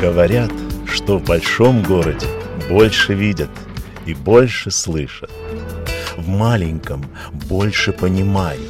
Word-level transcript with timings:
Говорят, 0.00 0.52
что 0.86 1.18
в 1.18 1.24
большом 1.24 1.82
городе 1.82 2.28
больше 2.68 3.14
видят 3.14 3.50
и 4.06 4.14
больше 4.14 4.70
слышат. 4.70 5.30
В 6.16 6.28
маленьком 6.28 7.04
больше 7.48 7.92
понимают. 7.92 8.62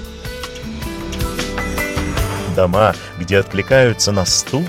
Дома, 2.56 2.94
где 3.20 3.38
откликаются 3.38 4.10
на 4.10 4.24
стук, 4.24 4.64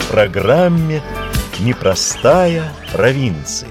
в 0.00 0.10
программе 0.10 1.02
«Непростая 1.60 2.72
провинция». 2.94 3.68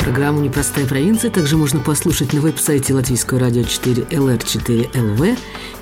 Программу 0.00 0.40
«Непростая 0.40 0.86
провинция» 0.86 1.30
также 1.30 1.56
можно 1.56 1.78
послушать 1.78 2.32
на 2.32 2.40
веб-сайте 2.40 2.92
Латвийского 2.92 3.38
радио 3.38 3.62
4 3.62 4.02
LR4LV 4.02 5.38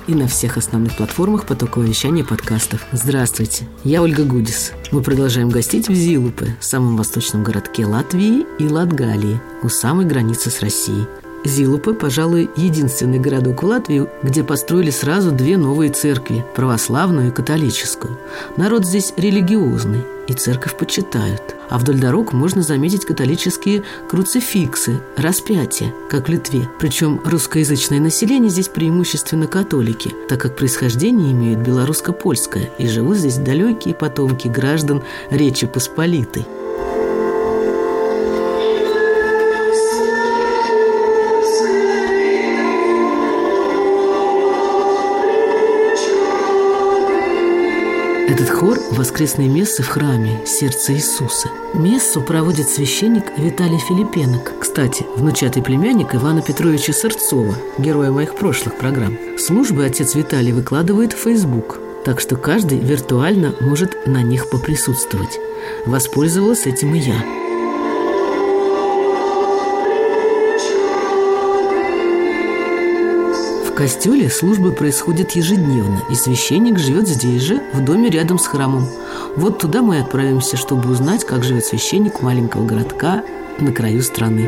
и 0.07 0.15
на 0.15 0.27
всех 0.27 0.57
основных 0.57 0.95
платформах 0.97 1.45
потокового 1.45 1.87
вещания 1.87 2.23
подкастов. 2.23 2.85
Здравствуйте, 2.91 3.67
я 3.83 4.01
Ольга 4.01 4.23
Гудис. 4.23 4.71
Мы 4.91 5.01
продолжаем 5.01 5.49
гостить 5.49 5.87
в 5.87 5.93
Зилупе, 5.93 6.57
самом 6.59 6.97
восточном 6.97 7.43
городке 7.43 7.85
Латвии 7.85 8.45
и 8.59 8.67
Латгалии, 8.67 9.41
у 9.63 9.69
самой 9.69 10.05
границы 10.05 10.49
с 10.49 10.61
Россией. 10.61 11.07
Зилупе, 11.43 11.93
пожалуй, 11.93 12.49
единственный 12.55 13.19
городок 13.19 13.63
в 13.63 13.65
Латвии, 13.65 14.07
где 14.21 14.43
построили 14.43 14.91
сразу 14.91 15.31
две 15.31 15.57
новые 15.57 15.91
церкви– 15.91 16.45
православную 16.55 17.29
и 17.29 17.31
католическую. 17.31 18.19
Народ 18.57 18.85
здесь 18.85 19.13
религиозный, 19.17 20.03
и 20.31 20.33
церковь 20.33 20.77
почитают. 20.77 21.41
А 21.69 21.77
вдоль 21.77 21.99
дорог 21.99 22.33
можно 22.33 22.61
заметить 22.61 23.05
католические 23.05 23.83
круцификсы, 24.09 25.01
распятия, 25.15 25.93
как 26.09 26.27
в 26.27 26.31
Литве. 26.31 26.69
Причем 26.79 27.21
русскоязычное 27.23 27.99
население 27.99 28.49
здесь 28.49 28.67
преимущественно 28.67 29.47
католики, 29.47 30.13
так 30.27 30.41
как 30.41 30.55
происхождение 30.55 31.31
имеют 31.31 31.59
белорусско-польское, 31.59 32.69
и 32.77 32.87
живут 32.87 33.17
здесь 33.17 33.37
далекие 33.37 33.93
потомки 33.93 34.47
граждан 34.47 35.03
Речи 35.29 35.67
Посполитой. 35.67 36.45
Этот 48.41 48.55
хор– 48.55 48.79
воскресные 48.91 49.47
мессы 49.47 49.83
в 49.83 49.87
храме 49.87 50.41
«Сердце 50.47 50.93
Иисуса». 50.93 51.47
Мессу 51.75 52.21
проводит 52.21 52.67
священник 52.67 53.25
Виталий 53.37 53.77
Филипенок. 53.77 54.53
Кстати, 54.59 55.05
внучатый 55.15 55.61
племянник 55.61 56.15
Ивана 56.15 56.41
Петровича 56.41 56.91
Сырцова, 56.91 57.53
героя 57.77 58.09
моих 58.09 58.33
прошлых 58.33 58.79
программ. 58.79 59.15
Службы 59.37 59.85
отец 59.85 60.15
Виталий 60.15 60.53
выкладывает 60.53 61.13
в 61.13 61.17
Facebook, 61.17 61.77
так 62.03 62.19
что 62.19 62.35
каждый 62.35 62.79
виртуально 62.79 63.53
может 63.61 64.07
на 64.07 64.23
них 64.23 64.49
поприсутствовать. 64.49 65.37
Воспользовалась 65.85 66.65
этим 66.65 66.95
и 66.95 66.97
я– 66.97 67.23
костеле 73.81 74.29
службы 74.29 74.73
происходят 74.73 75.31
ежедневно, 75.31 76.03
и 76.07 76.13
священник 76.13 76.77
живет 76.77 77.07
здесь 77.07 77.41
же, 77.41 77.63
в 77.73 77.83
доме 77.83 78.11
рядом 78.11 78.37
с 78.37 78.45
храмом. 78.45 78.87
Вот 79.35 79.57
туда 79.57 79.81
мы 79.81 79.97
отправимся, 79.97 80.55
чтобы 80.55 80.91
узнать, 80.91 81.25
как 81.25 81.43
живет 81.43 81.65
священник 81.65 82.21
маленького 82.21 82.63
городка 82.63 83.23
на 83.59 83.71
краю 83.71 84.03
страны. 84.03 84.47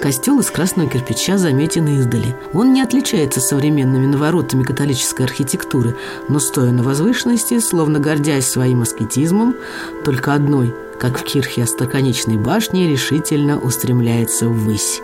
Костел 0.00 0.38
из 0.38 0.48
красного 0.48 0.88
кирпича 0.88 1.38
заметен 1.38 1.88
издали. 1.88 2.36
Он 2.52 2.72
не 2.72 2.82
отличается 2.82 3.40
современными 3.40 4.06
наворотами 4.06 4.62
католической 4.62 5.22
архитектуры, 5.24 5.96
но 6.28 6.38
стоя 6.38 6.70
на 6.70 6.84
возвышенности, 6.84 7.58
словно 7.58 7.98
гордясь 7.98 8.46
своим 8.46 8.82
аскетизмом, 8.82 9.56
только 10.04 10.34
одной, 10.34 10.72
как 11.00 11.18
в 11.18 11.24
кирхе 11.24 11.64
остроконечной 11.64 12.36
башни, 12.36 12.84
решительно 12.84 13.58
устремляется 13.58 14.48
ввысь. 14.48 15.02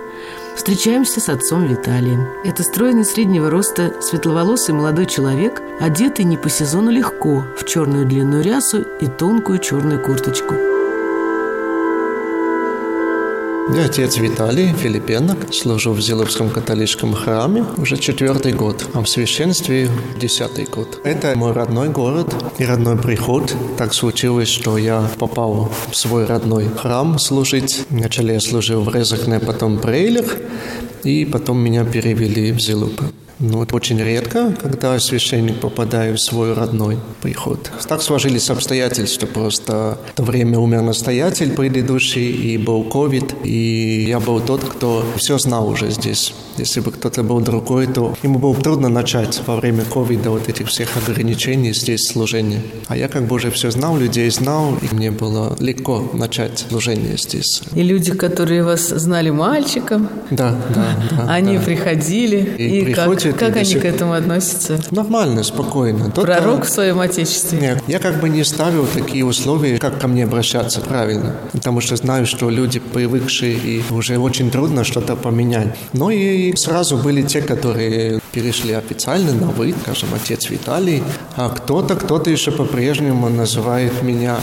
Встречаемся 0.59 1.21
с 1.21 1.29
отцом 1.29 1.69
Виталием. 1.69 2.27
Это 2.43 2.65
стройный 2.65 3.05
среднего 3.05 3.49
роста 3.49 3.95
светловолосый 4.03 4.75
молодой 4.75 5.07
человек, 5.07 5.63
одетый 5.79 6.25
не 6.25 6.37
по 6.37 6.51
сезону 6.51 6.91
легко, 6.91 7.45
в 7.57 7.65
черную 7.65 8.05
длинную 8.05 8.43
рясу 8.43 8.85
и 9.01 9.07
тонкую 9.07 9.61
черную 9.61 10.03
курточку. 10.03 10.68
Я 13.75 13.84
отец 13.84 14.17
Виталий 14.17 14.73
Филипенок, 14.73 15.53
служу 15.53 15.93
в 15.93 16.01
Зиловском 16.01 16.49
католическом 16.49 17.12
храме 17.12 17.67
уже 17.77 17.99
четвертый 17.99 18.53
год, 18.53 18.84
а 18.95 19.03
в 19.03 19.09
священстве 19.09 19.91
десятый 20.19 20.65
год. 20.65 21.01
Это 21.05 21.37
мой 21.37 21.53
родной 21.53 21.91
город 21.91 22.34
и 22.59 22.65
родной 22.65 22.97
приход. 22.97 23.55
Так 23.77 23.93
случилось, 23.93 24.49
что 24.49 24.79
я 24.79 25.09
попал 25.19 25.71
в 25.91 25.95
свой 25.95 26.25
родной 26.25 26.69
храм 26.69 27.19
служить. 27.19 27.84
Вначале 27.91 28.34
я 28.34 28.41
служил 28.41 28.83
в 28.83 28.95
Резахне, 28.95 29.39
потом 29.39 29.77
в 29.77 29.83
Прейлях, 29.83 30.37
и 31.05 31.27
потом 31.27 31.59
меня 31.59 31.85
перевели 31.85 32.53
в 32.53 32.61
Зилупе. 32.61 33.05
Ну, 33.41 33.62
это 33.62 33.76
очень 33.76 34.00
редко, 34.00 34.53
когда 34.60 34.99
священник 34.99 35.60
попадает 35.60 36.19
в 36.19 36.22
свой 36.22 36.54
родной 36.54 36.99
приход. 37.22 37.71
Так 37.87 38.03
сложились 38.03 38.50
обстоятельства, 38.50 39.26
просто 39.26 39.99
в 40.12 40.16
то 40.16 40.22
время 40.25 40.59
умер 40.59 40.82
настоятель 40.82 41.53
предыдущий, 41.53 42.31
и 42.31 42.59
был 42.59 42.82
ковид, 42.82 43.34
и 43.44 44.06
я 44.09 44.19
был 44.19 44.41
тот, 44.41 44.65
кто 44.65 45.04
все 45.16 45.38
знал 45.38 45.69
уже 45.69 45.91
здесь. 45.91 46.34
Если 46.56 46.81
бы 46.81 46.91
кто-то 46.91 47.22
был 47.22 47.41
другой, 47.41 47.87
то 47.87 48.16
ему 48.25 48.41
было 48.41 48.56
трудно 48.56 48.88
начать 48.88 49.41
во 49.47 49.56
время 49.56 49.84
ковида 49.84 50.31
вот 50.31 50.49
этих 50.49 50.66
всех 50.69 50.88
ограничений 50.97 51.72
здесь 51.72 52.09
служение. 52.09 52.60
А 52.88 52.97
я 52.97 53.06
как 53.06 53.26
бы 53.28 53.37
уже 53.37 53.53
все 53.53 53.70
знал, 53.70 53.97
людей 53.97 54.28
знал, 54.31 54.75
и 54.82 54.93
мне 54.93 55.12
было 55.12 55.56
легко 55.60 56.10
начать 56.12 56.66
служение 56.69 57.16
здесь. 57.16 57.62
И 57.75 57.82
люди, 57.82 58.12
которые 58.12 58.65
вас 58.65 58.88
знали 58.88 59.31
мальчиком, 59.31 60.09
да, 60.31 60.56
да, 60.75 60.97
да, 61.10 61.32
они 61.32 61.59
да. 61.59 61.65
приходили, 61.65 62.56
и, 62.59 62.81
и 62.81 62.93
как 62.93 63.06
приходят, 63.33 63.55
как 63.55 63.56
и 63.56 63.66
они 63.66 63.81
к 63.81 63.84
этому 63.84 64.12
относятся? 64.12 64.81
Нормально, 64.91 65.43
спокойно. 65.43 66.11
Тот, 66.11 66.25
Пророк 66.25 66.65
в 66.65 66.69
своем 66.69 67.00
отечестве. 67.00 67.59
Нет, 67.61 67.83
я 67.87 67.99
как 67.99 68.21
бы 68.21 68.28
не 68.28 68.44
ставил 68.44 68.87
такие 68.87 69.25
условия, 69.25 69.78
как 69.78 69.99
ко 70.00 70.09
мне 70.09 70.25
обращаться 70.25 70.81
правильно. 70.81 71.37
Потому 71.53 71.81
что 71.81 71.97
знаю, 71.97 72.27
что 72.27 72.50
люди 72.50 72.78
привыкшие, 72.78 73.55
и 73.55 73.83
уже 73.91 74.19
очень 74.19 74.50
трудно 74.50 74.84
что-то 74.84 75.17
поменять. 75.17 75.77
Но 75.93 76.11
и 76.11 76.55
сразу 76.56 76.97
были 76.97 77.22
те, 77.22 77.43
которые 77.43 78.21
перешли 78.33 78.72
официально 78.72 79.33
на 79.33 79.47
«вы», 79.49 79.75
скажем, 79.83 80.09
отец 80.15 80.50
Виталий. 80.50 81.03
А 81.37 81.49
кто-то, 81.49 81.97
кто-то 81.97 82.31
еще 82.31 82.50
по-прежнему 82.50 83.28
называет 83.28 84.03
меня 84.03 84.39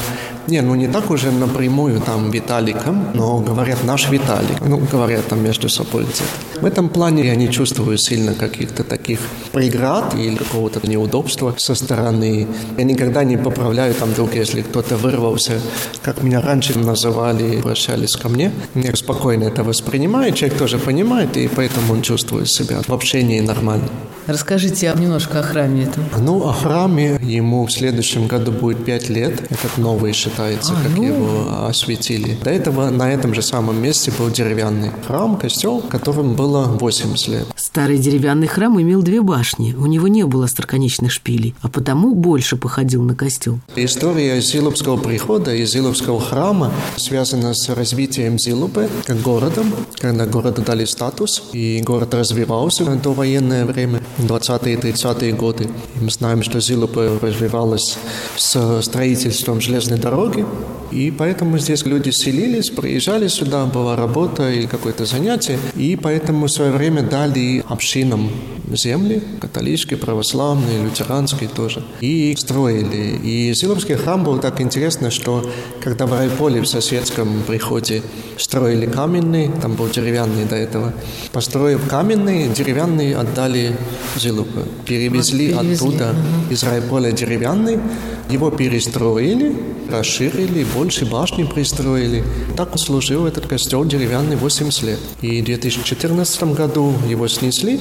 не, 0.47 0.61
ну 0.61 0.75
не 0.75 0.87
так 0.87 1.09
уже 1.09 1.31
напрямую 1.31 1.99
там 2.01 2.29
Виталиком, 2.29 3.07
но 3.15 3.39
говорят 3.39 3.83
наш 3.83 4.09
Виталик. 4.09 4.61
Ну, 4.61 4.77
говорят 4.77 5.27
там 5.27 5.43
между 5.43 5.69
собой 5.69 6.03
где-то. 6.03 6.61
В 6.61 6.65
этом 6.65 6.89
плане 6.89 7.25
я 7.25 7.35
не 7.35 7.49
чувствую 7.49 7.97
сильно 7.97 8.33
каких-то 8.33 8.83
таких 8.83 9.19
преград 9.51 10.13
или 10.15 10.35
какого-то 10.35 10.87
неудобства 10.87 11.55
со 11.57 11.75
стороны. 11.75 12.47
Я 12.77 12.83
никогда 12.83 13.23
не 13.23 13.37
поправляю 13.37 13.93
там 13.95 14.09
вдруг, 14.09 14.35
если 14.35 14.61
кто-то 14.61 14.97
вырвался, 14.97 15.59
как 16.03 16.23
меня 16.23 16.41
раньше 16.41 16.77
называли, 16.77 17.59
обращались 17.59 18.15
ко 18.15 18.29
мне. 18.29 18.51
Я 18.75 18.95
спокойно 18.95 19.45
это 19.45 19.63
воспринимаю, 19.63 20.31
человек 20.33 20.59
тоже 20.59 20.77
понимает, 20.77 21.37
и 21.37 21.47
поэтому 21.47 21.93
он 21.93 22.01
чувствует 22.01 22.49
себя 22.49 22.81
в 22.87 22.93
общении 22.93 23.39
нормально. 23.39 23.74
one. 23.75 24.14
Расскажите 24.27 24.91
немножко 24.97 25.39
о 25.39 25.43
храме 25.43 25.83
этом. 25.83 26.03
Ну, 26.19 26.47
о 26.47 26.53
храме 26.53 27.19
ему 27.21 27.65
в 27.65 27.71
следующем 27.71 28.27
году 28.27 28.51
будет 28.51 28.83
пять 28.83 29.09
лет. 29.09 29.41
Этот 29.51 29.77
новый 29.77 30.13
считается, 30.13 30.73
А, 30.73 30.83
как 30.83 30.97
ну. 30.97 31.03
его 31.03 31.65
осветили. 31.67 32.37
До 32.43 32.49
этого 32.49 32.89
на 32.89 33.11
этом 33.11 33.33
же 33.33 33.41
самом 33.41 33.81
месте 33.81 34.11
был 34.17 34.29
деревянный 34.29 34.91
храм, 35.05 35.37
костел, 35.37 35.79
которым 35.81 36.35
было 36.35 36.63
80 36.65 37.27
лет. 37.27 37.45
Старый 37.55 37.97
деревянный 37.97 38.47
храм 38.47 38.79
имел 38.81 39.01
две 39.03 39.21
башни. 39.21 39.73
У 39.77 39.85
него 39.85 40.07
не 40.07 40.23
было 40.23 40.45
остроконечных 40.45 41.11
шпилей, 41.11 41.53
а 41.61 41.69
потому 41.69 42.15
больше 42.15 42.55
походил 42.57 43.03
на 43.03 43.15
костел. 43.15 43.59
История 43.75 44.39
Зилупского 44.41 44.97
прихода 44.97 45.53
и 45.53 45.65
Зилупского 45.65 46.19
храма 46.19 46.71
связана 46.97 47.53
с 47.53 47.69
развитием 47.69 48.39
Зилупы 48.39 48.89
как 49.05 49.21
городом, 49.21 49.73
когда 49.99 50.25
городу 50.25 50.61
дали 50.61 50.85
статус, 50.85 51.43
и 51.53 51.81
город 51.85 52.13
развивался 52.13 52.85
до 52.85 53.13
военное 53.13 53.65
время, 53.65 54.01
20-е 54.17 54.73
и 54.73 54.77
30-е 54.77 55.33
годы. 55.33 55.69
Мы 56.01 56.09
знаем, 56.09 56.43
что 56.43 56.59
Зилупа 56.59 57.19
развивалась 57.21 57.97
с 58.37 58.81
строительством 58.81 59.61
железной 59.61 59.99
дороги, 59.99 60.45
и 60.91 61.11
поэтому 61.11 61.57
здесь 61.57 61.85
люди 61.85 62.11
селились, 62.11 62.69
приезжали 62.69 63.27
сюда, 63.27 63.65
была 63.65 63.95
работа 63.95 64.49
и 64.49 64.67
какое-то 64.67 65.05
занятие, 65.05 65.59
и 65.75 65.95
поэтому 65.95 66.47
в 66.47 66.51
свое 66.51 66.71
время 66.71 67.01
дали 67.01 67.63
общинам 67.67 68.29
земли, 68.71 69.21
католические, 69.41 69.97
православные, 69.97 70.83
лютеранские 70.83 71.49
тоже, 71.49 71.83
и 72.01 72.35
строили. 72.37 73.19
И 73.23 73.53
Зиловский 73.53 73.95
храм 73.95 74.23
был 74.23 74.39
так 74.39 74.61
интересно, 74.61 75.11
что 75.11 75.49
когда 75.81 76.05
в 76.05 76.13
Райполе 76.13 76.61
в 76.61 76.67
соседском 76.67 77.43
приходе 77.45 78.01
строили 78.37 78.85
каменный, 78.85 79.49
там 79.61 79.75
был 79.75 79.89
деревянный 79.89 80.45
до 80.45 80.55
этого, 80.55 80.93
построив 81.31 81.87
каменный, 81.87 82.47
деревянный 82.47 83.13
отдали 83.13 83.75
Зилупу. 84.17 84.61
Перевезли, 84.85 85.51
а, 85.53 85.59
перевезли 85.59 85.75
оттуда 85.75 86.11
угу. 86.11 86.53
из 86.53 86.63
Райполя 86.63 87.11
деревянный, 87.11 87.79
его 88.29 88.49
перестроили, 88.51 89.55
расширили, 89.91 90.65
больше 90.75 91.05
башни 91.05 91.43
пристроили. 91.43 92.23
Так 92.55 92.77
служил 92.77 93.25
этот 93.27 93.47
костел 93.47 93.85
деревянный 93.85 94.35
80 94.35 94.83
лет. 94.83 94.99
И 95.21 95.41
в 95.41 95.45
2014 95.45 96.43
году 96.55 96.93
его 97.07 97.27
снесли, 97.27 97.79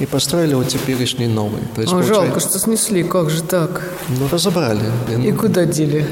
и 0.00 0.06
построили 0.06 0.54
вот 0.54 0.68
теперешний 0.68 1.28
новый. 1.28 1.60
То 1.74 1.82
есть, 1.82 1.92
О, 1.92 1.96
получается... 1.96 2.24
жалко, 2.24 2.40
что 2.40 2.58
снесли, 2.58 3.02
как 3.04 3.30
же 3.30 3.42
так? 3.42 3.88
Ну, 4.08 4.28
разобрали. 4.30 4.80
И 5.08 5.30
ну... 5.30 5.36
куда 5.36 5.64
дели? 5.66 6.06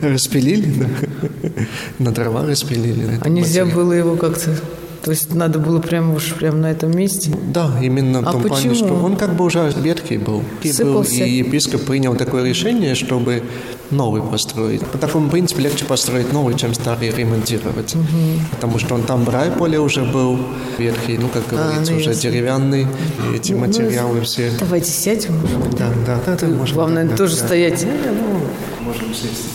Распилили, 0.00 0.72
да. 0.78 1.50
На 1.98 2.12
дрова 2.12 2.46
распилили. 2.46 3.18
А 3.20 3.28
нельзя 3.28 3.64
было 3.64 3.92
его 3.92 4.16
как-то 4.16 4.54
то 5.02 5.12
есть 5.12 5.34
надо 5.34 5.58
было 5.58 5.80
прямо 5.80 6.14
уж 6.14 6.34
прямо 6.34 6.58
на 6.58 6.70
этом 6.70 6.90
месте? 6.90 7.32
Да, 7.46 7.70
именно 7.80 8.20
в 8.20 8.28
а 8.28 8.32
том 8.32 8.42
почему? 8.42 8.74
плане, 8.74 8.74
что 8.74 8.94
он 8.94 9.16
как 9.16 9.34
бы 9.34 9.44
уже 9.44 9.72
ветхий 9.76 10.18
был. 10.18 10.42
Сыпался. 10.62 11.18
Был, 11.18 11.24
и 11.24 11.30
епископ 11.38 11.82
принял 11.82 12.14
такое 12.14 12.44
решение, 12.44 12.94
чтобы 12.94 13.42
новый 13.90 14.22
построить. 14.22 14.84
По 14.86 14.98
такому 14.98 15.30
принципу 15.30 15.62
легче 15.62 15.86
построить 15.86 16.32
новый, 16.32 16.54
чем 16.54 16.74
старый 16.74 17.10
ремонтировать. 17.10 17.94
Угу. 17.94 18.04
Потому 18.50 18.78
что 18.78 18.94
он 18.94 19.02
там 19.02 19.24
брай 19.24 19.50
поле 19.50 19.80
уже 19.80 20.04
был 20.04 20.38
ветхий, 20.78 21.16
ну, 21.16 21.28
как 21.28 21.48
говорится, 21.48 21.92
а, 21.92 21.94
ну, 21.94 22.00
уже 22.00 22.10
ясно. 22.10 22.22
деревянный. 22.22 22.82
И 22.82 23.36
эти 23.36 23.52
ну, 23.52 23.60
материалы 23.60 24.18
ну, 24.18 24.24
все. 24.24 24.52
Давайте 24.58 24.90
сядем. 24.90 25.40
Да, 25.78 25.88
да, 26.06 26.20
да. 26.26 26.36
да 26.36 26.46
можем, 26.48 26.74
Главное, 26.74 27.04
да, 27.06 27.16
тоже 27.16 27.36
да. 27.36 27.46
стоять. 27.46 27.82
Не, 27.84 27.90
ну, 27.90 28.40
можем 28.84 29.14
сесть. 29.14 29.46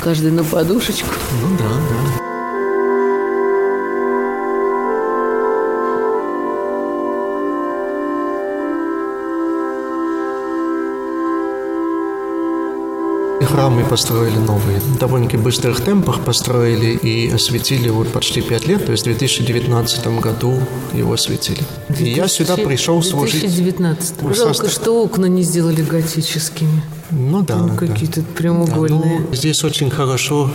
Каждый 0.00 0.30
на 0.30 0.44
подушечку. 0.44 1.08
Ну 1.42 1.56
да, 1.58 1.64
да. 1.64 2.07
Храмы 13.48 13.84
построили 13.84 14.36
новые. 14.36 14.78
В 14.80 14.98
довольно-таки 14.98 15.36
быстрых 15.36 15.80
темпах 15.80 16.20
построили 16.20 16.96
и 16.96 17.30
осветили 17.30 17.88
вот 17.88 18.08
почти 18.08 18.40
пять 18.40 18.66
лет, 18.66 18.84
то 18.86 18.92
есть 18.92 19.02
в 19.02 19.06
2019 19.06 20.06
году 20.20 20.58
его 20.92 21.12
осветили. 21.14 21.62
2000, 21.88 22.04
и 22.04 22.14
я 22.14 22.28
сюда 22.28 22.56
пришел 22.56 23.02
служить. 23.02 23.40
2019. 23.40 24.36
Жалко, 24.36 24.68
что 24.68 25.02
окна 25.02 25.26
не 25.26 25.42
сделали 25.42 25.82
готическими. 25.82 26.82
Ну 27.10 27.42
да. 27.42 27.54
Там 27.54 27.68
да. 27.68 27.86
какие-то 27.86 28.22
прямоугольные. 28.22 29.18
Да, 29.18 29.24
ну, 29.30 29.34
здесь 29.34 29.64
очень 29.64 29.90
хорошо 29.90 30.50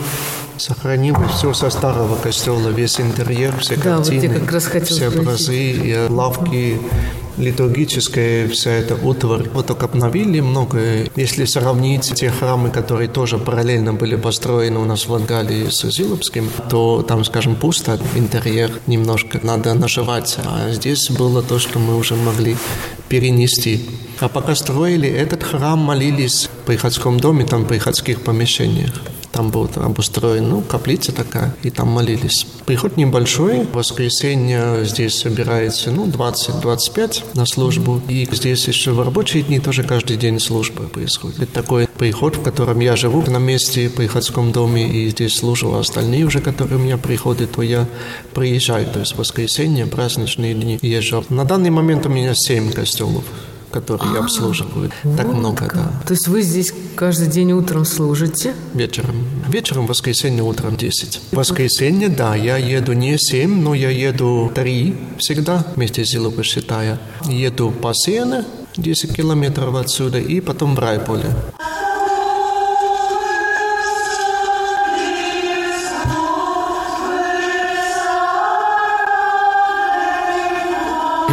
сохранилось 0.56 1.32
все 1.32 1.52
со 1.52 1.70
старого 1.70 2.16
костела, 2.16 2.68
весь 2.68 3.00
интерьер, 3.00 3.56
все 3.58 3.76
да, 3.76 3.96
картины, 3.96 4.28
вот 4.28 4.42
как 4.42 4.52
раз 4.52 4.86
все 4.86 5.08
образы, 5.08 5.56
и 5.56 6.06
лавки, 6.08 6.78
литургическая 7.38 8.48
вся 8.48 8.70
эта 8.70 8.94
утварь. 8.94 9.48
Вот 9.52 9.66
только 9.66 9.86
обновили 9.86 10.40
многое. 10.40 11.08
Если 11.16 11.44
сравнить 11.44 12.12
те 12.14 12.30
храмы, 12.30 12.70
которые 12.70 13.08
тоже 13.08 13.38
параллельно 13.38 13.92
были 13.94 14.16
построены 14.16 14.78
у 14.78 14.84
нас 14.84 15.06
в 15.06 15.12
Латгалии 15.12 15.68
с 15.68 15.88
Зиловским, 15.90 16.50
то 16.68 17.02
там, 17.02 17.24
скажем, 17.24 17.56
пусто, 17.56 17.98
интерьер 18.14 18.70
немножко 18.86 19.40
надо 19.42 19.74
наживать. 19.74 20.38
А 20.44 20.70
здесь 20.70 21.10
было 21.10 21.42
то, 21.42 21.58
что 21.58 21.78
мы 21.78 21.96
уже 21.96 22.14
могли 22.14 22.56
перенести. 23.08 23.84
А 24.20 24.28
пока 24.28 24.54
строили 24.54 25.08
этот 25.08 25.42
храм, 25.42 25.78
молились 25.78 26.48
в 26.62 26.66
приходском 26.66 27.18
доме, 27.18 27.44
там 27.44 27.64
в 27.64 27.68
приходских 27.68 28.22
помещениях. 28.22 28.92
Там 29.34 29.50
был 29.50 29.68
обустроен, 29.74 30.48
ну, 30.48 30.60
каплица 30.60 31.10
такая, 31.10 31.56
и 31.64 31.70
там 31.70 31.88
молились. 31.88 32.46
Приход 32.66 32.96
небольшой, 32.96 33.64
в 33.64 33.72
воскресенье 33.72 34.84
здесь 34.84 35.18
собирается, 35.18 35.90
ну, 35.90 36.06
20-25 36.06 37.24
на 37.34 37.44
службу, 37.44 38.00
и 38.08 38.28
здесь 38.30 38.68
еще 38.68 38.92
в 38.92 39.02
рабочие 39.02 39.42
дни 39.42 39.58
тоже 39.58 39.82
каждый 39.82 40.18
день 40.18 40.38
служба 40.38 40.84
происходит. 40.84 41.42
Это 41.42 41.52
такой 41.52 41.88
приход, 41.88 42.36
в 42.36 42.42
котором 42.42 42.78
я 42.78 42.94
живу 42.94 43.22
на 43.28 43.38
месте, 43.38 43.88
в 43.88 43.94
приходском 43.94 44.52
доме, 44.52 44.88
и 44.88 45.08
здесь 45.10 45.36
служу, 45.36 45.74
а 45.74 45.80
остальные 45.80 46.26
уже, 46.26 46.40
которые 46.40 46.78
у 46.78 46.80
меня 46.80 46.96
приходят, 46.96 47.50
то 47.50 47.62
я 47.62 47.88
приезжаю, 48.34 48.86
то 48.86 49.00
есть 49.00 49.16
воскресенье, 49.16 49.86
праздничные 49.86 50.54
дни 50.54 50.78
езжу. 50.80 51.24
На 51.28 51.44
данный 51.44 51.70
момент 51.70 52.06
у 52.06 52.08
меня 52.08 52.34
7 52.36 52.70
костелов 52.70 53.24
которые 53.74 54.12
я 54.14 54.20
обслуживаю. 54.20 54.90
Так 55.16 55.26
много, 55.26 55.68
да. 55.74 55.90
То 56.06 56.14
есть 56.14 56.28
вы 56.28 56.42
здесь 56.42 56.72
каждый 56.94 57.26
день 57.26 57.52
утром 57.52 57.84
служите? 57.84 58.54
Вечером. 58.72 59.26
Вечером, 59.48 59.86
воскресенье, 59.86 60.42
утром 60.42 60.76
10. 60.76 61.20
Воскресенье, 61.32 62.08
да, 62.08 62.36
я 62.36 62.56
еду 62.56 62.92
не 62.92 63.18
7, 63.18 63.62
но 63.62 63.74
я 63.74 63.90
еду 63.90 64.50
3 64.54 64.94
всегда, 65.18 65.66
вместе 65.74 66.04
с 66.04 66.08
Зилу 66.10 66.30
посчитая. 66.30 66.98
Еду 67.28 67.70
по 67.70 67.92
Сене, 67.94 68.44
10 68.76 69.16
километров 69.16 69.74
отсюда, 69.74 70.18
и 70.18 70.40
потом 70.40 70.76
в 70.76 70.78
Райполе. 70.78 71.30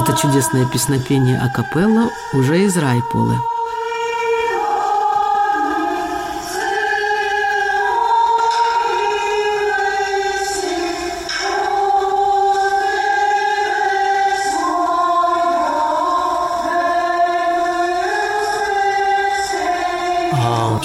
Это 0.01 0.17
чудесное 0.17 0.65
песнопение 0.65 1.37
акапелла 1.39 2.09
уже 2.33 2.63
из 2.63 2.75
Райполы. 2.75 3.35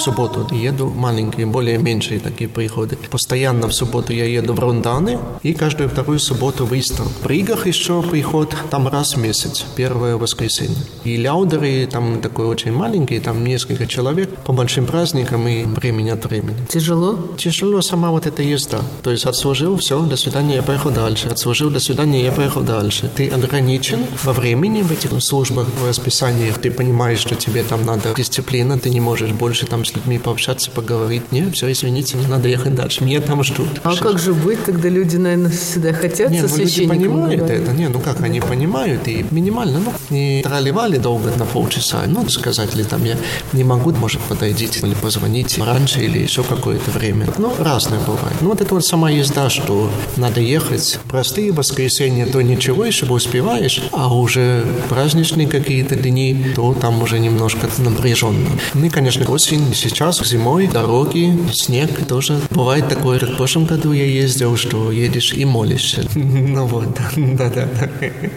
Субботу 0.07 0.47
еду, 0.55 0.89
маленькие, 0.95 1.45
более 1.45 1.77
меньшие 1.77 2.21
такие 2.21 2.49
приходы. 2.49 2.97
Постоянно 3.11 3.67
в 3.67 3.73
субботу 3.73 4.13
я 4.13 4.23
еду 4.23 4.53
в 4.53 4.59
Рунданы 4.59 5.19
и 5.43 5.53
каждую 5.53 5.89
вторую 5.89 6.19
субботу 6.19 6.65
в 6.65 6.73
Истр. 6.73 7.03
В 7.23 7.27
Ригах 7.27 7.67
еще 7.67 8.01
приход 8.01 8.55
там 8.69 8.87
раз 8.87 9.15
в 9.15 9.19
месяц, 9.19 9.65
первое 9.75 10.15
воскресенье. 10.15 10.77
И 11.03 11.17
ляудеры 11.17 11.87
там 11.91 12.21
такой 12.21 12.45
очень 12.45 12.71
маленький, 12.71 13.19
там 13.19 13.43
несколько 13.43 13.85
человек 13.85 14.29
по 14.45 14.53
большим 14.53 14.85
праздникам 14.85 15.45
и 15.45 15.65
времени 15.65 16.11
от 16.11 16.25
времени. 16.25 16.65
Тяжело? 16.69 17.17
Тяжело 17.37 17.81
сама 17.81 18.11
вот 18.11 18.27
эта 18.27 18.41
езда. 18.43 18.79
То 19.03 19.11
есть 19.11 19.25
отслужил, 19.25 19.75
все, 19.75 19.99
до 19.99 20.15
свидания, 20.15 20.55
я 20.55 20.63
поехал 20.63 20.91
дальше. 20.91 21.27
Отслужил, 21.27 21.69
до 21.69 21.81
свидания, 21.81 22.23
я 22.23 22.31
поехал 22.31 22.61
дальше. 22.61 23.11
Ты 23.13 23.27
ограничен 23.27 23.99
во 24.23 24.31
времени 24.31 24.83
в 24.83 24.91
этих 24.91 25.11
службах, 25.21 25.67
в 25.81 25.85
расписаниях. 25.85 26.59
Ты 26.59 26.71
понимаешь, 26.71 27.19
что 27.19 27.35
тебе 27.35 27.63
там 27.63 27.85
надо 27.85 28.13
дисциплина, 28.15 28.79
ты 28.79 28.89
не 28.89 29.01
можешь 29.01 29.31
больше 29.31 29.65
там 29.65 29.83
с 29.83 29.96
людьми 29.97 30.17
пообщаться, 30.17 30.71
поговорить. 30.71 31.31
Нет, 31.31 31.53
все, 31.55 31.71
извините, 31.71 32.17
мне 32.17 32.27
надо 32.27 32.47
ехать 32.47 32.75
дальше. 32.75 33.03
Меня 33.03 33.21
там 33.21 33.43
ждут. 33.43 33.67
А 33.83 33.91
все. 33.91 34.03
как 34.03 34.19
же 34.19 34.33
быть, 34.33 34.63
тогда 34.65 34.89
люди, 34.89 35.17
наверное, 35.17 35.51
всегда 35.51 35.93
хотят 35.93 36.31
не, 36.31 36.41
со 36.41 36.47
ну, 36.47 36.57
люди 36.57 36.87
понимают 36.87 37.41
говорить. 37.41 37.61
это. 37.61 37.73
Не, 37.73 37.89
ну 37.89 37.99
как, 37.99 38.21
они 38.21 38.39
понимают 38.39 39.07
и 39.07 39.25
минимально, 39.31 39.79
ну, 39.79 39.93
не 40.09 40.41
тролливали 40.41 40.97
долго 40.97 41.31
на 41.35 41.45
полчаса, 41.45 42.03
ну, 42.07 42.27
сказать 42.29 42.75
ли 42.75 42.83
там, 42.83 43.03
я 43.03 43.17
не 43.53 43.63
могу, 43.63 43.91
может, 43.91 44.21
подойдите 44.21 44.85
или 44.85 44.93
позвонить 44.93 45.57
раньше 45.57 46.01
или 46.01 46.19
еще 46.19 46.43
какое-то 46.43 46.91
время. 46.91 47.27
Ну, 47.37 47.53
разное 47.59 47.99
бывает. 47.99 48.35
Ну, 48.41 48.49
вот 48.49 48.61
это 48.61 48.73
вот 48.73 48.85
сама 48.85 49.09
езда, 49.09 49.49
что 49.49 49.89
надо 50.17 50.41
ехать. 50.41 50.99
Простые 51.09 51.51
воскресенья, 51.51 52.25
то 52.25 52.41
ничего, 52.41 52.85
еще 52.85 53.05
успеваешь, 53.05 53.81
а 53.91 54.13
уже 54.13 54.65
праздничные 54.89 55.47
какие-то 55.47 55.95
дни, 55.95 56.53
то 56.55 56.73
там 56.73 57.01
уже 57.01 57.19
немножко 57.19 57.69
напряженно. 57.77 58.49
Ну 58.73 58.85
и, 58.85 58.89
конечно, 58.89 59.29
осень 59.29 59.73
сейчас, 59.89 60.21
зимой, 60.25 60.67
дороги, 60.67 61.37
снег 61.53 62.05
тоже. 62.07 62.39
Бывает 62.51 62.87
такое, 62.89 63.19
в 63.19 63.37
прошлом 63.37 63.65
году 63.65 63.91
я 63.91 64.05
ездил, 64.05 64.57
что 64.57 64.91
едешь 64.91 65.33
и 65.33 65.45
молишься. 65.45 66.07
Ну 66.57 66.65
вот, 66.65 66.97
да-да-да. 67.15 67.89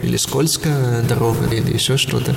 Или 0.02 0.16
скользкая 0.16 1.02
дорога, 1.02 1.46
или 1.54 1.72
еще 1.72 1.96
что-то. 1.96 2.36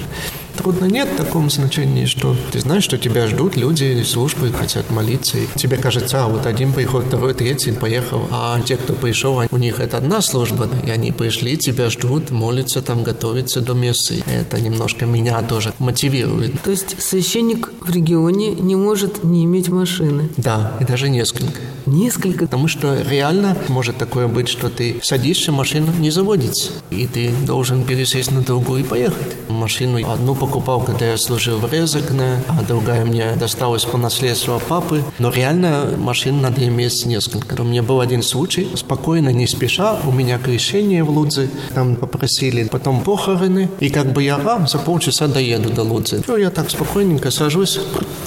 Трудно 0.58 0.86
нет 0.86 1.10
в 1.10 1.16
таком 1.18 1.50
значении, 1.50 2.06
что 2.06 2.36
ты 2.52 2.60
знаешь, 2.60 2.84
что 2.84 2.98
тебя 2.98 3.28
ждут 3.28 3.56
люди, 3.56 4.04
службы 4.04 4.52
хотят 4.52 4.90
молиться. 4.92 5.38
И 5.38 5.48
тебе 5.56 5.78
кажется, 5.78 6.24
а 6.24 6.28
вот 6.28 6.46
один 6.46 6.74
приход, 6.74 7.06
второй, 7.06 7.34
третий 7.34 7.72
поехал. 7.72 8.28
А 8.32 8.60
те, 8.62 8.78
кто 8.78 8.94
пришел, 8.94 9.42
у 9.50 9.58
них 9.58 9.80
это 9.80 9.98
одна 9.98 10.22
служба, 10.22 10.70
и 10.86 10.90
они 10.90 11.12
пришли, 11.12 11.58
тебя 11.58 11.90
ждут, 11.90 12.32
молятся 12.32 12.82
там, 12.82 13.04
готовятся 13.04 13.62
до 13.62 13.74
мессы. 13.74 14.24
Это 14.26 14.62
немножко 14.62 15.06
меня 15.06 15.42
тоже 15.42 15.74
мотивирует. 15.80 16.62
То 16.62 16.72
есть 16.72 17.02
священник 17.02 17.72
в 17.82 17.90
регионе 17.90 18.52
не 18.52 18.76
может 18.76 19.24
не 19.24 19.46
иметь 19.46 19.70
машины? 19.70 20.30
Да, 20.38 20.74
и 20.80 20.86
даже 20.86 21.10
несколько. 21.10 21.60
Несколько? 21.86 22.46
Потому 22.46 22.68
что 22.68 23.02
реально 23.02 23.58
может 23.68 23.98
такое 23.98 24.28
быть, 24.28 24.48
что 24.48 24.70
ты 24.70 25.00
садишься, 25.02 25.52
машина 25.52 25.92
не 26.00 26.12
заводится, 26.12 26.72
и 26.90 27.08
ты 27.08 27.32
должен 27.46 27.84
пересесть 27.84 28.32
на 28.32 28.42
другую 28.42 28.82
и 28.82 28.84
поехать. 28.84 29.36
Машину 29.50 30.00
одну 30.10 30.36
покупал, 30.36 30.82
когда 30.82 31.12
я 31.12 31.18
служил 31.18 31.58
в 31.58 31.72
Резакне, 31.72 32.44
а 32.48 32.62
другая 32.64 33.06
мне 33.06 33.36
досталась 33.36 33.86
по 33.86 33.98
наследству 33.98 34.54
от 34.56 34.64
папы. 34.64 35.04
Но 35.20 35.30
реально 35.30 35.94
машин 35.98 36.42
надо 36.42 36.66
иметь 36.66 37.06
несколько. 37.06 37.62
У 37.62 37.66
меня 37.66 37.84
был 37.84 38.00
один 38.00 38.24
случай, 38.24 38.68
спокойно, 38.76 39.30
не 39.30 39.48
спеша, 39.48 40.00
у 40.06 40.12
меня 40.12 40.38
крещение 40.38 41.04
в 41.04 41.10
Лудзе, 41.10 41.50
там 41.74 41.96
попросили, 41.96 42.64
потом 42.66 43.02
похороны, 43.02 43.70
и 43.80 43.90
как 43.90 44.12
бы 44.14 44.24
я 44.24 44.38
а, 44.38 44.68
за 44.68 44.78
полчаса 44.78 45.28
доеду 45.28 45.70
до 45.70 45.84
Лудзы. 45.84 46.22
Все, 46.24 46.38
я 46.38 46.50
так 46.50 46.70
спокойненько 46.70 47.32
сажусь, 47.32 47.80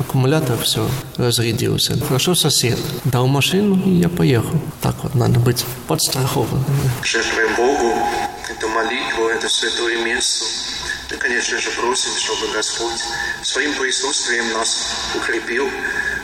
аккумулятор 0.07 0.57
все 0.59 0.89
разрядился. 1.17 1.99
Хорошо 2.07 2.35
сосед 2.35 2.79
дал 3.05 3.27
машину, 3.27 3.83
и 3.85 3.91
я 3.91 4.09
поехал. 4.09 4.59
Так 4.81 4.95
вот, 5.03 5.15
надо 5.15 5.41
быть 5.41 5.65
подстрахованным. 5.89 6.65
Жертвуем 7.03 7.55
Богу 7.57 7.93
эту 8.49 8.69
молитву, 8.69 9.29
эту 9.29 9.49
святую 9.49 10.03
мессу. 10.05 10.45
И, 11.11 11.17
конечно 11.17 11.59
же, 11.59 11.71
просим, 11.71 12.11
чтобы 12.19 12.53
Господь 12.53 13.01
своим 13.43 13.75
присутствием 13.75 14.53
нас 14.53 14.87
укрепил, 15.15 15.69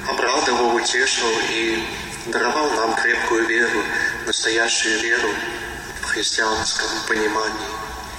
обрадовал, 0.08 0.76
утешил 0.76 1.30
и 1.50 1.82
даровал 2.26 2.70
нам 2.70 2.94
крепкую 2.94 3.46
веру, 3.46 3.82
настоящую 4.26 5.00
веру 5.00 5.28
в 6.02 6.06
христианском 6.06 6.88
понимании. 7.08 7.71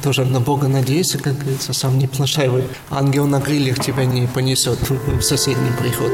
Тоже 0.03 0.25
на 0.25 0.41
Бога 0.41 0.67
надейся, 0.67 1.17
как 1.17 1.37
говорится, 1.37 1.71
сам 1.71 1.97
не 1.97 2.07
плашай. 2.07 2.49
Ангел 2.89 3.25
на 3.25 3.39
крыльях 3.39 3.79
тебя 3.79 4.03
не 4.03 4.27
понесет 4.27 4.77
в 4.89 5.21
соседний 5.21 5.71
приход. 5.79 6.11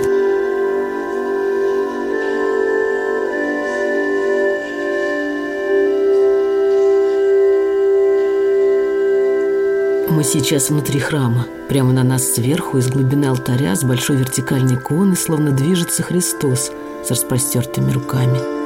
Мы 10.12 10.24
сейчас 10.24 10.70
внутри 10.70 11.00
храма. 11.00 11.48
Прямо 11.68 11.92
на 11.92 12.04
нас 12.04 12.34
сверху, 12.34 12.78
из 12.78 12.90
глубины 12.90 13.26
алтаря, 13.26 13.76
с 13.76 13.84
большой 13.84 14.18
вертикальной 14.18 14.76
иконы, 14.76 15.16
словно 15.16 15.50
движется 15.50 16.04
Христос 16.04 16.72
с 17.04 17.10
распростертыми 17.10 17.92
руками. 17.92 18.59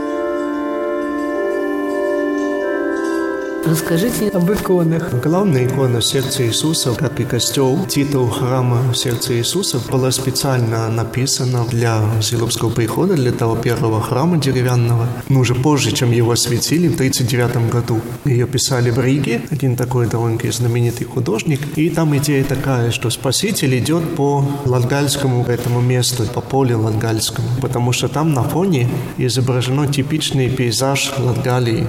Расскажите 3.66 4.28
об 4.28 4.52
иконах. 4.52 5.14
Главная 5.24 5.66
икона 5.66 6.02
сердца 6.02 6.46
Иисуса, 6.46 6.94
как 6.94 7.22
и 7.22 7.24
костел, 7.24 7.86
титул 7.86 8.28
храма 8.28 8.94
сердца 8.94 9.34
Иисуса 9.34 9.80
была 9.90 10.12
специально 10.12 10.90
написана 10.90 11.64
для 11.72 12.02
Зиловского 12.22 12.72
прихода, 12.72 13.14
для 13.14 13.32
того 13.32 13.56
первого 13.56 14.02
храма 14.02 14.36
деревянного. 14.36 15.08
Но 15.30 15.40
уже 15.40 15.56
позже, 15.56 15.94
чем 15.94 16.12
его 16.12 16.32
осветили 16.32 16.90
в 16.90 16.96
1939 16.96 17.72
году. 17.72 18.02
Ее 18.26 18.48
писали 18.48 18.90
в 18.90 19.00
Риге, 19.00 19.42
один 19.50 19.78
такой 19.78 20.08
довольно 20.08 20.52
знаменитый 20.52 21.08
художник. 21.08 21.62
И 21.78 21.90
там 21.90 22.18
идея 22.18 22.44
такая, 22.44 22.92
что 22.92 23.10
Спаситель 23.10 23.78
идет 23.80 24.16
по 24.16 24.46
Латгальскому 24.66 25.46
этому 25.46 25.80
месту, 25.80 26.26
по 26.26 26.42
полю 26.42 26.80
Латгальскому, 26.80 27.48
потому 27.62 27.94
что 27.94 28.10
там 28.10 28.34
на 28.34 28.44
фоне 28.44 28.90
изображено 29.18 29.88
типичный 29.88 30.50
пейзаж 30.50 31.14
Латгалии 31.18 31.88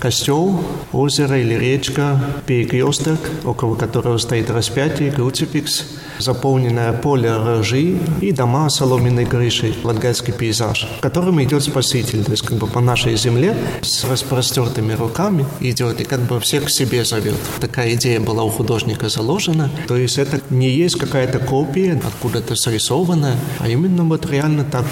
костел, 0.00 0.60
озеро 0.92 1.38
или 1.38 1.54
речка, 1.54 2.20
перекресток, 2.46 3.20
около 3.44 3.76
которого 3.76 4.18
стоит 4.18 4.50
распятие, 4.50 5.12
круцификс, 5.12 5.84
заполненное 6.18 6.92
поле 6.92 7.36
рожи 7.36 7.98
и 8.20 8.32
дома 8.32 8.68
с 8.68 8.76
соломенной 8.76 9.26
крышей, 9.26 9.76
латгальский 9.84 10.32
пейзаж, 10.32 10.88
в 10.98 11.00
котором 11.00 11.42
идет 11.42 11.62
Спаситель, 11.62 12.24
то 12.24 12.32
есть 12.32 12.42
как 12.42 12.58
бы 12.58 12.66
по 12.66 12.80
нашей 12.80 13.16
земле 13.16 13.54
с 13.82 14.04
распростертыми 14.04 14.94
руками 14.94 15.44
идет 15.60 16.00
и 16.00 16.04
как 16.04 16.20
бы 16.20 16.40
всех 16.40 16.64
к 16.64 16.70
себе 16.70 17.04
зовет. 17.04 17.38
Такая 17.60 17.94
идея 17.94 18.20
была 18.20 18.42
у 18.42 18.48
художника 18.48 19.08
заложена, 19.08 19.70
то 19.86 19.96
есть 19.96 20.18
это 20.18 20.40
не 20.50 20.70
есть 20.70 20.98
какая-то 20.98 21.38
копия, 21.38 22.00
откуда-то 22.04 22.56
срисованная, 22.56 23.36
а 23.58 23.68
именно 23.68 24.04
вот 24.04 24.30
реально 24.30 24.64
так 24.64 24.86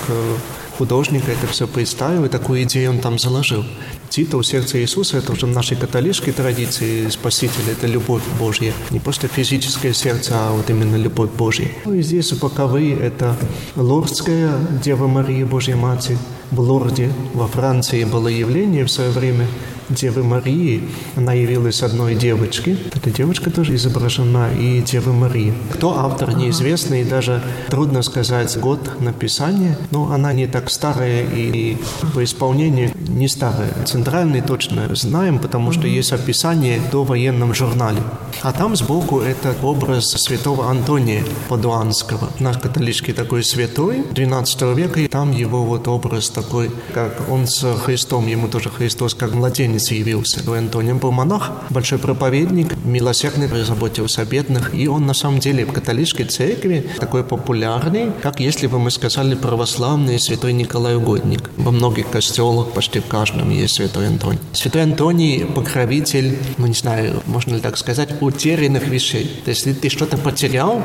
э, 0.79 0.85
художник 0.89 1.29
это 1.29 1.47
все 1.47 1.67
представил, 1.67 2.25
и 2.25 2.29
такую 2.29 2.63
идею 2.63 2.91
он 2.91 2.99
там 3.01 3.19
заложил. 3.19 3.65
Титул 4.09 4.43
сердца 4.43 4.81
Иисуса– 4.81 5.19
это 5.19 5.33
уже 5.33 5.47
в 5.47 5.51
нашей 5.51 5.77
католической 5.77 6.33
традиции 6.33 7.09
Спасителя, 7.09 7.73
это 7.73 7.87
любовь 7.87 8.23
Божья. 8.39 8.73
Не 8.91 9.01
просто 9.01 9.29
физическое 9.29 9.93
сердце, 9.93 10.33
а 10.35 10.53
вот 10.53 10.71
именно 10.71 10.97
любовь 10.97 11.31
Божья. 11.31 11.69
Ну 11.85 11.95
и 11.95 12.03
здесь 12.03 12.33
боковые– 12.33 12.97
это 13.01 13.37
Лордская 13.77 14.53
Дева 14.83 15.07
Мария 15.07 15.47
Божья 15.47 15.77
Матерь. 15.77 16.17
В 16.51 16.61
Лорде 16.61 17.13
во 17.35 17.47
Франции 17.47 18.05
было 18.05 18.29
явление 18.29 18.85
в 18.85 18.91
свое 18.91 19.11
время 19.11 19.47
Девы 19.89 20.23
Марии. 20.23 20.83
Она 21.17 21.33
явилась 21.33 21.83
одной 21.83 22.15
девочке. 22.15 22.77
Эта 22.95 23.11
девочка 23.11 23.51
тоже 23.51 23.75
изображена, 23.75 24.51
и 24.53 24.83
Девы 24.83 25.13
Марии. 25.13 25.55
Кто 25.73 25.99
автор, 25.99 26.37
неизвестно, 26.37 27.01
и 27.01 27.05
даже 27.05 27.43
трудно 27.69 28.03
сказать 28.03 28.57
год 28.59 29.01
написания. 29.01 29.79
Но 29.91 30.13
она 30.13 30.33
не 30.33 30.47
так 30.47 30.71
старая, 30.71 31.25
и 31.25 31.77
по 32.15 32.23
исполнению 32.23 32.93
не 33.09 33.29
старая. 33.29 33.73
Центральный 33.87 34.43
точно 34.43 34.95
знаем, 34.95 35.39
потому 35.39 35.73
что 35.73 35.87
есть 35.87 36.13
описание 36.13 36.81
до 36.93 37.05
военном 37.05 37.55
журнале. 37.55 38.03
А 38.43 38.53
там 38.53 38.77
сбоку 38.77 39.21
это 39.21 39.55
образ 39.63 40.11
святого 40.11 40.71
Антония 40.71 41.25
Падуанского. 41.49 42.29
Наш 42.39 42.59
католический 42.59 43.13
такой 43.13 43.43
святой 43.43 44.05
12 44.11 44.63
века, 44.77 45.01
и 45.01 45.09
там 45.09 45.33
его 45.33 45.65
вот 45.65 45.89
образ 45.89 46.29
такой, 46.31 46.71
как 46.93 47.31
он 47.31 47.47
с 47.47 47.65
Христом, 47.77 48.27
ему 48.27 48.49
тоже 48.49 48.69
Христос 48.69 49.15
как 49.15 49.35
младенец 49.35 49.78
Иоаннец 49.79 49.91
явился. 49.91 50.41
Антоний 50.59 50.93
был 50.93 51.13
монах, 51.13 51.53
большой 51.71 51.99
проповедник, 51.99 52.75
милосердный, 52.85 53.49
заботился 53.65 54.23
о 54.23 54.25
бедных. 54.25 54.75
И 54.75 54.89
он 54.89 55.07
на 55.07 55.15
самом 55.15 55.39
деле 55.39 55.65
в 55.65 55.73
католической 55.73 56.25
церкви 56.25 56.91
такой 56.99 57.23
популярный, 57.23 58.11
как 58.23 58.41
если 58.41 58.67
бы 58.67 58.79
мы 58.79 58.91
сказали 58.91 59.35
православный 59.35 60.19
святой 60.19 60.53
Николай 60.53 60.97
Угодник. 60.97 61.51
Во 61.57 61.71
многих 61.71 62.11
костелах, 62.11 62.73
почти 62.73 63.01
в 63.01 63.07
каждом 63.07 63.51
есть 63.51 63.75
святой 63.75 64.09
Антоний. 64.09 64.41
Святой 64.53 64.83
Антоний– 64.83 65.45
покровитель, 65.55 66.39
ну 66.57 66.67
не 66.67 66.75
знаю, 66.75 67.23
можно 67.27 67.55
ли 67.55 67.61
так 67.61 67.77
сказать, 67.77 68.09
утерянных 68.21 68.89
вещей. 68.89 69.31
То 69.45 69.51
есть, 69.51 69.67
если 69.67 69.81
ты 69.81 69.89
что-то 69.89 70.17
потерял, 70.17 70.83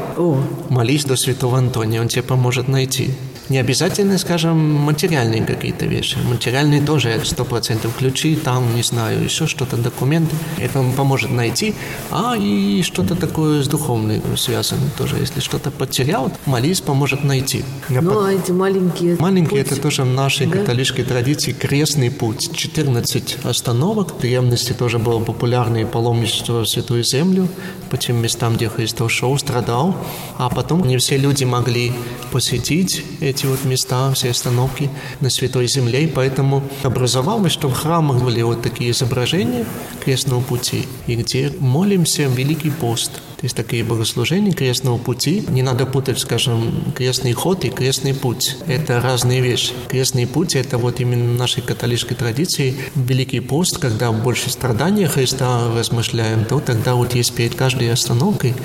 молись 0.70 1.06
до 1.06 1.16
святого 1.16 1.58
Антония, 1.58 2.02
он 2.02 2.08
тебе 2.08 2.24
поможет 2.24 2.68
найти. 2.68 3.12
Не 3.50 3.58
обязательно, 3.58 4.18
скажем, 4.18 4.58
материальные 4.58 5.44
какие-то 5.44 5.86
вещи. 5.86 6.18
Материальные 6.30 6.82
тоже 6.82 7.20
сто 7.26 7.44
процентов 7.44 7.96
ключи, 7.98 8.36
там, 8.36 8.74
не 8.76 8.84
знаю, 8.84 9.24
еще 9.24 9.48
что-то, 9.48 9.76
документы. 9.76 10.36
Это 10.58 10.80
вам 10.80 10.94
поможет 10.94 11.32
найти. 11.32 11.76
А 12.10 12.36
и 12.38 12.82
что-то 12.84 13.16
такое 13.16 13.62
с 13.62 13.68
духовным 13.68 14.22
связано 14.38 14.90
тоже. 14.98 15.18
Если 15.18 15.42
что-то 15.42 15.72
потерял, 15.72 16.32
молись 16.46 16.80
поможет 16.80 17.24
найти. 17.24 17.66
Ну, 17.90 18.24
а 18.24 18.32
эти 18.32 18.52
маленькие... 18.52 19.18
Маленькие, 19.20 19.64
путь... 19.64 19.72
это 19.72 19.82
тоже 19.82 20.04
в 20.04 20.14
нашей 20.14 20.48
да? 20.48 20.60
католической 20.60 21.04
традиции 21.04 21.52
крестный 21.52 22.12
путь. 22.12 22.56
14 22.56 23.40
остановок. 23.44 24.16
В 24.16 24.22
древности 24.22 24.72
тоже 24.72 25.00
было 25.00 25.20
популярное 25.20 25.86
паломничество 25.86 26.62
в 26.62 26.70
Святую 26.70 27.04
Землю, 27.04 27.50
по 27.90 27.98
тем 27.98 28.22
местам, 28.22 28.56
где 28.56 28.70
Христос 28.70 29.12
шел, 29.12 29.38
страдал. 29.38 29.96
А 30.38 30.50
потом 30.50 30.84
не 30.88 30.98
все 30.98 31.18
люди 31.18 31.44
могли 31.44 31.92
посетить 32.32 33.04
эти 33.20 33.33
вот 33.42 33.66
места, 33.66 34.14
все 34.14 34.30
остановки 34.32 34.90
на 35.22 35.30
Святой 35.30 35.68
Земле, 35.68 36.04
и 36.04 36.08
поэтому 36.08 36.64
образовалось, 36.84 37.52
что 37.52 37.70
в 37.70 37.74
храмах 37.74 38.22
были 38.22 38.42
вот 38.42 38.62
такие 38.62 38.92
изображения 38.92 39.66
крестного 40.04 40.42
пути, 40.42 40.88
и 41.08 41.16
где 41.16 41.52
молимся 41.60 42.24
Великий 42.24 42.70
пост– 42.70 43.12
есть 43.44 43.58
такие 43.58 43.84
богослужения 43.84 44.54
крестного 44.54 44.98
пути. 44.98 45.44
Не 45.50 45.62
надо 45.62 45.86
путать, 45.86 46.18
скажем, 46.18 46.94
крестный 46.96 47.34
ход 47.34 47.66
и 47.66 47.70
крестный 47.70 48.14
путь. 48.14 48.56
Это 48.68 49.02
разные 49.02 49.42
вещи. 49.42 49.74
Крестный 49.90 50.26
путь– 50.26 50.56
это 50.56 50.78
вот 50.78 51.02
именно 51.02 51.34
нашей 51.34 51.62
католической 51.62 52.16
традиции. 52.16 52.74
Великий 52.96 53.42
пост, 53.42 53.78
когда 53.80 54.14
больше 54.14 54.50
страдания 54.50 55.08
Христа 55.08 55.74
размышляем, 55.78 56.46
то 56.46 56.62
тогда 56.62 56.96
вот 56.96 57.16
есть 57.16 57.34
перед 57.34 57.54
каждой 57.54 57.92
остановкой, 57.92 58.56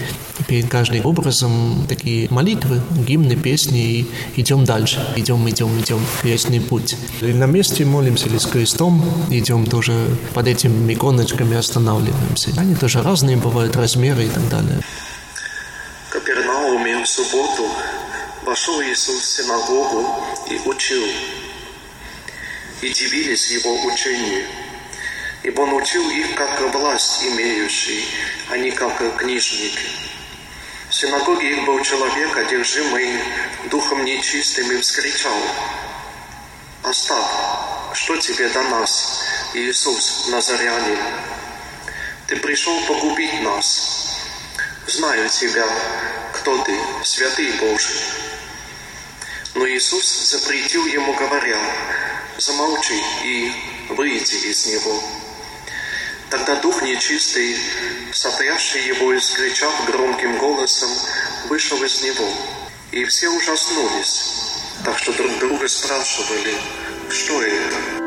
перед 0.47 0.68
каждым 0.68 1.04
образом 1.04 1.85
такие 1.88 2.28
молитвы, 2.30 2.80
гимны, 3.04 3.35
песни, 3.35 3.80
и 3.80 4.06
идем 4.37 4.64
дальше. 4.64 5.04
Идем, 5.16 5.49
идем, 5.49 5.76
идем. 5.80 5.99
Крестный 6.23 6.61
путь. 6.61 6.97
И 7.20 7.32
на 7.32 7.47
месте 7.47 7.85
молимся 7.85 8.28
или 8.28 8.38
с 8.38 8.47
крестом, 8.47 9.04
идем 9.28 9.66
тоже 9.66 9.92
под 10.35 10.47
этими 10.47 10.94
иконочками 10.94 11.56
останавливаемся. 11.56 12.52
Они 12.56 12.76
тоже 12.76 13.02
разные 13.02 13.37
бывают, 13.37 13.75
размеры 13.75 14.25
и 14.26 14.28
так 14.28 14.49
далее. 14.49 14.67
Субботу 17.08 17.68
вошел 18.42 18.80
Иисус 18.82 19.22
в 19.22 19.37
синагогу 19.37 20.25
и 20.48 20.60
учил. 20.68 21.04
И 22.82 22.90
дивились 22.90 23.50
его 23.50 23.82
учению. 23.84 24.46
Ибо 25.42 25.62
он 25.62 25.72
учил 25.72 26.08
их 26.10 26.34
как 26.34 26.60
власть 26.72 27.25
имеющий, 27.25 28.04
а 28.50 28.56
не 28.58 28.70
как 28.70 29.16
книжники. 29.16 29.88
В 30.90 30.94
синагоге 30.94 31.50
их 31.50 31.64
был 31.64 31.82
человек, 31.82 32.37
одержимый 32.37 33.20
духом 33.70 34.04
нечистым, 34.04 34.70
и 34.72 34.78
вскричал, 34.78 35.38
«Остап, 36.82 37.94
что 37.94 38.16
тебе 38.16 38.48
до 38.48 38.62
нас, 38.62 39.22
Иисус 39.54 40.28
Назарянин? 40.28 40.98
Ты 42.26 42.37
пришел 42.37 42.80
погубить 42.87 43.42
нас. 43.42 44.08
Знаю 44.88 45.28
тебя, 45.28 45.66
кто 46.33 46.64
ты, 46.64 46.75
святый 47.04 47.52
Божий». 47.61 48.00
Но 49.54 49.68
Иисус 49.68 50.30
запретил 50.30 50.87
ему, 50.87 51.12
говоря, 51.12 51.59
«Замолчи 52.38 52.99
и 53.23 53.52
выйди 53.90 54.35
из 54.47 54.66
него». 54.66 55.02
Тогда 56.30 56.57
дух 56.57 56.80
нечистый, 56.80 57.59
сотрясший 58.14 58.87
его 58.87 59.12
и 59.12 59.21
скричав 59.21 59.75
громким 59.87 60.38
голосом, 60.38 60.90
вышел 61.49 61.83
из 61.85 62.00
него. 62.00 62.33
И 62.90 63.04
все 63.04 63.28
ужаснулись, 63.28 64.23
так 64.87 64.99
что 64.99 65.12
друг 65.12 65.38
друга 65.38 65.68
спрашивали, 65.68 66.54
что 67.11 67.42
это? 67.42 67.98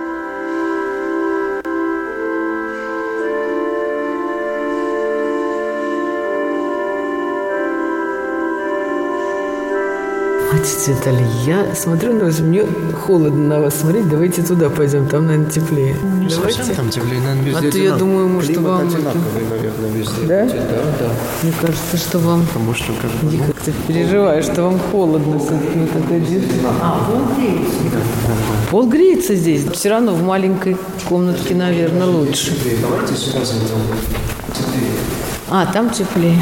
Отец 10.62 10.88
Виталий, 10.90 11.26
я 11.44 11.74
смотрю 11.74 12.14
на 12.14 12.26
вас, 12.26 12.40
мне 12.40 12.64
холодно 13.04 13.56
на 13.56 13.60
вас 13.62 13.80
смотреть, 13.80 14.08
давайте 14.08 14.44
туда 14.44 14.70
пойдем, 14.70 15.08
там, 15.08 15.26
наверное, 15.26 15.50
теплее. 15.50 15.96
Не 16.20 16.28
давайте. 16.28 16.58
совсем 16.60 16.76
там 16.76 16.90
теплее, 16.92 17.20
наверное, 17.20 17.46
везде 17.46 17.68
А 17.68 17.72
то 17.72 17.78
я 17.80 17.92
думаю, 17.96 18.28
может, 18.28 18.52
Климат 18.52 18.68
вам 18.68 18.88
одинаковый, 18.88 19.44
наверное, 19.50 19.90
везде. 19.90 20.28
Да? 20.28 20.46
Да, 20.46 20.84
да. 21.00 21.10
Мне 21.42 21.52
кажется, 21.60 21.98
что 21.98 22.20
вам 22.20 22.46
Потому 22.46 22.76
что 22.76 22.94
как 22.94 23.10
бы, 23.10 23.36
я 23.36 23.44
как-то 23.44 23.72
переживаю, 23.88 24.44
что 24.44 24.62
вам 24.62 24.80
холодно 24.92 25.38
этими 25.38 25.88
такой 25.88 26.18
одеждой. 26.18 26.60
А, 26.80 27.10
пол 27.10 27.22
греется. 27.36 27.78
Пол 28.70 28.88
греется 28.88 29.36
здесь. 29.36 29.66
Все 29.74 29.90
равно 29.90 30.14
в 30.14 30.22
маленькой 30.22 30.78
комнатке, 31.10 31.56
наверное, 31.56 32.06
лучше. 32.06 32.56
давайте 32.80 33.16
сюда 33.16 33.44
зайдем. 33.44 33.80
Теплее. 34.54 34.92
А, 35.50 35.66
там 35.74 35.90
теплее. 35.90 36.38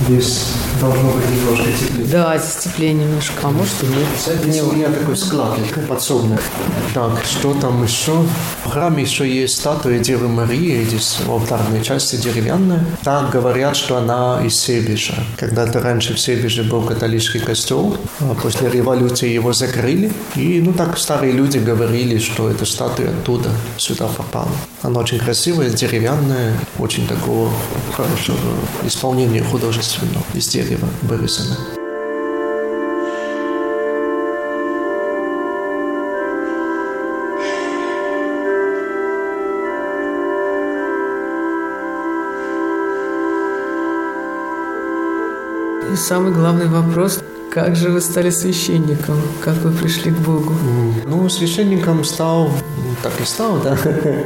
Здесь 0.00 0.59
должно 0.80 1.10
быть 1.10 1.28
немножко 1.30 1.66
теплее. 1.72 2.06
Да, 2.08 2.38
теплее 2.38 2.92
немножко. 2.94 3.34
А 3.42 3.50
может 3.50 3.82
и 3.82 3.86
нет. 3.86 4.42
Здесь 4.42 4.62
у 4.62 4.72
меня 4.72 4.88
такой 4.88 5.16
склад 5.16 5.58
подсобный. 5.88 6.38
Так, 6.94 7.12
что 7.24 7.54
там 7.54 7.84
еще? 7.84 8.24
В 8.64 8.70
храме 8.70 9.02
еще 9.02 9.28
есть 9.28 9.56
статуя 9.56 9.98
Девы 9.98 10.28
Марии, 10.28 10.84
здесь 10.84 11.18
в 11.24 11.30
алтарной 11.30 11.82
части 11.82 12.16
деревянная. 12.16 12.84
Так 13.02 13.30
говорят, 13.30 13.76
что 13.76 13.98
она 13.98 14.40
из 14.44 14.56
Себежа. 14.56 15.14
Когда-то 15.36 15.80
раньше 15.80 16.14
в 16.14 16.20
Себеже 16.20 16.64
был 16.64 16.82
католический 16.82 17.40
костел, 17.40 17.96
а 18.20 18.34
после 18.34 18.70
революции 18.70 19.28
его 19.28 19.52
закрыли. 19.52 20.12
И, 20.36 20.60
ну, 20.60 20.72
так 20.72 20.98
старые 20.98 21.32
люди 21.32 21.58
говорили, 21.58 22.18
что 22.18 22.48
эта 22.48 22.64
статуя 22.64 23.10
оттуда 23.10 23.50
сюда 23.76 24.06
попала. 24.06 24.50
Она 24.82 25.00
очень 25.00 25.18
красивая, 25.18 25.68
деревянная, 25.70 26.54
очень 26.78 27.06
такого 27.06 27.50
хорошего 27.94 28.38
исполнения 28.84 29.42
художественного, 29.42 30.24
из 30.34 30.48
дерева 30.70 30.88
вырезана. 31.02 31.56
И 45.92 45.96
самый 45.96 46.32
главный 46.32 46.68
вопрос, 46.68 47.20
как 47.50 47.74
же 47.74 47.90
вы 47.90 48.00
стали 48.00 48.30
священником? 48.30 49.20
Как 49.42 49.56
вы 49.56 49.72
пришли 49.72 50.12
к 50.12 50.18
Богу? 50.18 50.54
Ну, 51.06 51.28
священником 51.28 52.04
стал, 52.04 52.44
ну, 52.44 52.94
так 53.02 53.12
и 53.20 53.24
стал, 53.24 53.58
да. 53.58 53.76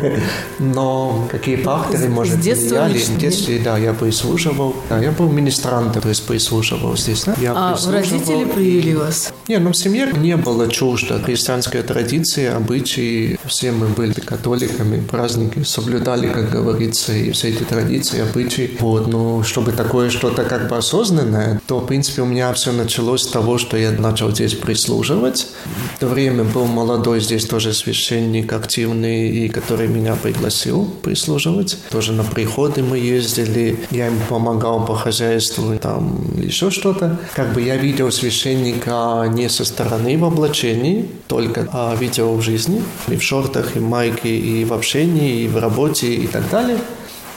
Но 0.59 1.27
какие 1.31 1.57
факторы, 1.57 2.05
С- 2.05 2.09
может, 2.09 2.35
влияли? 2.37 2.99
В 2.99 3.19
детстве, 3.19 3.61
да, 3.65 3.79
я 3.79 3.95
прислуживал. 3.95 4.77
Да, 4.91 4.99
я 4.99 5.11
был 5.11 5.31
министрантом, 5.31 6.03
то 6.03 6.09
есть 6.09 6.27
прислуживал 6.27 6.97
здесь. 6.97 7.25
Да? 7.25 7.35
Я 7.41 7.53
А 7.53 7.79
родители 7.91 8.45
привели 8.45 8.95
вас? 8.95 9.33
Не, 9.49 9.59
ну 9.59 9.73
в 9.73 9.77
семье 9.77 10.13
не 10.13 10.37
было 10.37 10.69
чуждо 10.69 11.19
христианской 11.19 11.83
традиции, 11.83 12.47
обычаи. 12.47 13.39
Все 13.47 13.73
мы 13.73 13.87
были 13.87 14.13
католиками, 14.13 15.01
праздники 15.01 15.63
соблюдали, 15.63 16.29
как 16.29 16.51
говорится, 16.51 17.13
и 17.13 17.31
все 17.31 17.49
эти 17.49 17.63
традиции, 17.63 18.21
обычаи. 18.21 18.77
Вот, 18.81 19.07
но 19.07 19.43
чтобы 19.43 19.73
такое 19.73 20.11
что-то 20.11 20.45
как 20.45 20.69
бы 20.69 20.77
осознанное, 20.77 21.61
то, 21.67 21.81
в 21.81 21.87
принципе, 21.87 22.23
у 22.23 22.27
меня 22.27 22.53
все 22.53 22.73
началось 22.73 23.14
с 23.23 23.27
того, 23.27 23.59
что 23.59 23.77
я 23.77 23.93
начал 23.93 24.31
здесь 24.31 24.55
прислуживать. 24.55 25.49
В 25.97 26.01
то 26.01 26.07
время 26.07 26.45
был 26.45 26.67
молодой 26.67 27.21
здесь 27.21 27.47
тоже 27.47 27.73
священник 27.73 28.53
активный, 28.53 29.29
и 29.29 29.49
который 29.49 29.89
меня 29.89 30.17
пригласил 30.17 30.89
прислуживать. 31.03 31.79
Тоже 31.91 32.13
на 32.13 32.25
приходы 32.25 32.83
мы 32.83 32.99
ездили, 32.99 33.79
я 33.91 34.09
им 34.09 34.19
помогал 34.29 34.85
по 34.85 34.95
хозяйству, 34.95 35.77
там 35.79 36.25
еще 36.37 36.71
что-то. 36.71 37.19
Как 37.35 37.53
бы 37.53 37.63
я 37.63 37.77
видел 37.77 38.11
священника 38.11 39.27
не 39.33 39.49
со 39.49 39.65
стороны 39.65 40.19
в 40.19 40.25
облачении, 40.25 41.09
только 41.29 41.69
а 41.73 41.95
видел 41.97 42.35
в 42.35 42.43
жизни, 42.43 42.83
и 43.09 43.17
в 43.17 43.23
шортах, 43.23 43.77
и 43.77 43.79
в 43.79 43.83
майке, 43.83 44.37
и 44.37 44.65
в 44.65 44.73
общении, 44.73 45.43
и 45.43 45.49
в 45.49 45.59
работе, 45.59 46.15
и 46.15 46.27
так 46.27 46.49
далее. 46.51 46.79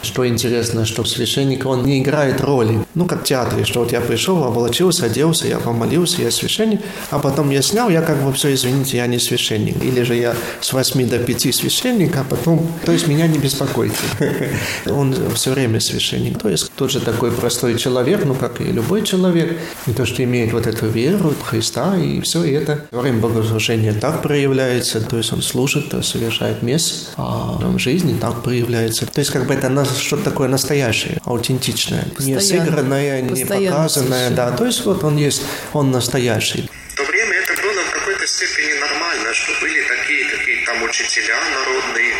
Что 0.02 0.28
интересно, 0.28 0.86
что 0.86 1.04
священник, 1.06 1.66
он 1.66 1.84
не 1.84 2.00
играет 2.00 2.42
роли. 2.42 2.86
Ну, 2.96 3.06
как 3.06 3.22
в 3.22 3.24
театре, 3.24 3.66
что 3.66 3.82
вот 3.82 3.92
я 3.92 4.02
пришел, 4.02 4.44
облачился, 4.44 5.06
оделся, 5.06 5.48
я 5.48 5.58
помолился, 5.58 6.22
я 6.22 6.32
священник, 6.32 6.82
а 7.10 7.20
потом 7.20 7.50
я 7.50 7.62
снял, 7.62 7.90
я 7.90 8.02
как 8.02 8.22
бы 8.22 8.32
все, 8.34 8.54
извините, 8.54 8.98
я 8.98 9.08
не 9.08 9.20
священник. 9.20 9.84
Или 9.84 10.04
же 10.04 10.16
я 10.16 10.36
с 10.62 10.74
8 10.74 11.10
до 11.10 11.20
5 11.20 11.56
священник, 11.56 12.16
а 12.18 12.24
потом, 12.24 12.68
то 12.86 12.92
есть 12.92 13.08
меня 13.08 13.28
не 13.28 13.40
беспокойте. 13.40 13.96
Он 14.86 15.16
все 15.36 15.52
время 15.52 15.80
священник. 15.80 16.40
То 16.40 16.50
есть 16.50 16.72
тот 16.76 16.92
же 16.92 17.00
такой 17.00 17.32
простой 17.32 17.78
человек, 17.78 18.26
ну, 18.26 18.36
как 18.36 18.62
и 18.62 18.66
любой 18.66 19.04
человек, 19.04 19.58
и 19.88 19.92
то, 19.92 20.06
что 20.06 20.24
имеет 20.24 20.54
вот 20.54 20.68
эту 20.68 20.88
веру 20.88 21.34
Христа, 21.44 21.98
и 21.98 22.22
все 22.22 22.44
это 22.44 22.86
во 22.92 23.02
время 23.02 23.20
богослужения 23.20 23.94
так 23.94 24.22
проявляется, 24.22 25.02
то 25.02 25.18
есть 25.18 25.34
он 25.34 25.42
служит, 25.42 25.94
совершает 26.06 26.64
месс, 26.64 27.12
а 27.18 27.58
в 27.60 27.80
жизни 27.80 28.16
так 28.20 28.44
проявляется. 28.44 29.06
То 29.06 29.20
есть 29.20 29.32
как 29.32 29.48
бы 29.48 29.54
это 29.54 29.70
что-то 30.00 30.24
такое 30.26 30.48
настоящее, 30.48 31.20
аутентичное, 31.26 32.06
не 32.20 32.36
Постоянно. 32.36 32.66
сыгранное, 32.66 33.22
не 33.22 33.30
Постоянно 33.30 33.76
показанное, 33.78 34.10
совершенно. 34.30 34.36
да, 34.36 34.58
то 34.58 34.66
есть 34.66 34.86
вот 34.86 35.04
он 35.04 35.18
есть, 35.18 35.42
он 35.74 35.92
настоящий. 35.92 36.70
В 36.94 36.96
то 36.96 37.04
время 37.04 37.36
это 37.36 37.54
было 37.62 37.82
в 37.84 37.90
какой-то 37.92 38.28
степени 38.28 38.74
нормально, 38.80 39.34
что 39.34 39.52
были 39.62 39.82
такие 39.88 40.26
какие-то 40.30 40.72
там 40.72 40.84
учителя 40.84 41.38
народные, 41.54 42.14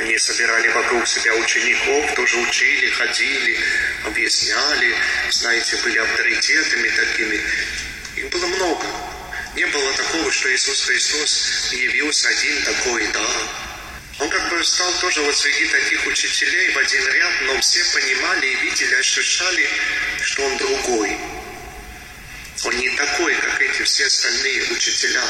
они 0.00 0.18
собирали 0.18 0.68
вокруг 0.68 1.06
себя 1.06 1.34
учеников, 1.34 2.14
тоже 2.14 2.36
учили, 2.38 2.88
ходили, 2.90 3.56
объясняли, 4.06 4.94
знаете, 5.30 5.76
были 5.82 5.98
авторитетами 5.98 6.88
такими. 6.88 7.40
Их 8.16 8.30
было 8.30 8.46
много. 8.46 8.84
Не 9.56 9.66
было 9.66 9.92
такого, 9.96 10.30
что 10.30 10.52
Иисус 10.54 10.84
Христос 10.84 11.72
явился 11.72 12.28
один 12.28 12.62
такой, 12.64 13.06
да. 13.12 13.20
Он 14.20 14.28
как 14.28 14.50
бы 14.50 14.64
стал 14.64 14.90
тоже 15.00 15.20
вот 15.22 15.34
среди 15.34 15.66
таких 15.70 16.06
учителей 16.06 16.72
в 16.72 16.78
один 16.78 17.04
ряд, 17.06 17.32
но 17.46 17.60
все 17.60 17.80
понимали 17.94 18.46
и 18.46 18.56
видели, 18.64 18.94
ощущали, 18.94 19.66
что 20.22 20.42
он 20.44 20.56
другой. 20.56 21.16
Он 22.66 22.76
не 22.76 22.90
такой, 22.96 23.34
как 23.34 23.62
эти 23.62 23.82
все 23.82 24.06
остальные 24.06 24.72
учителя 24.72 25.20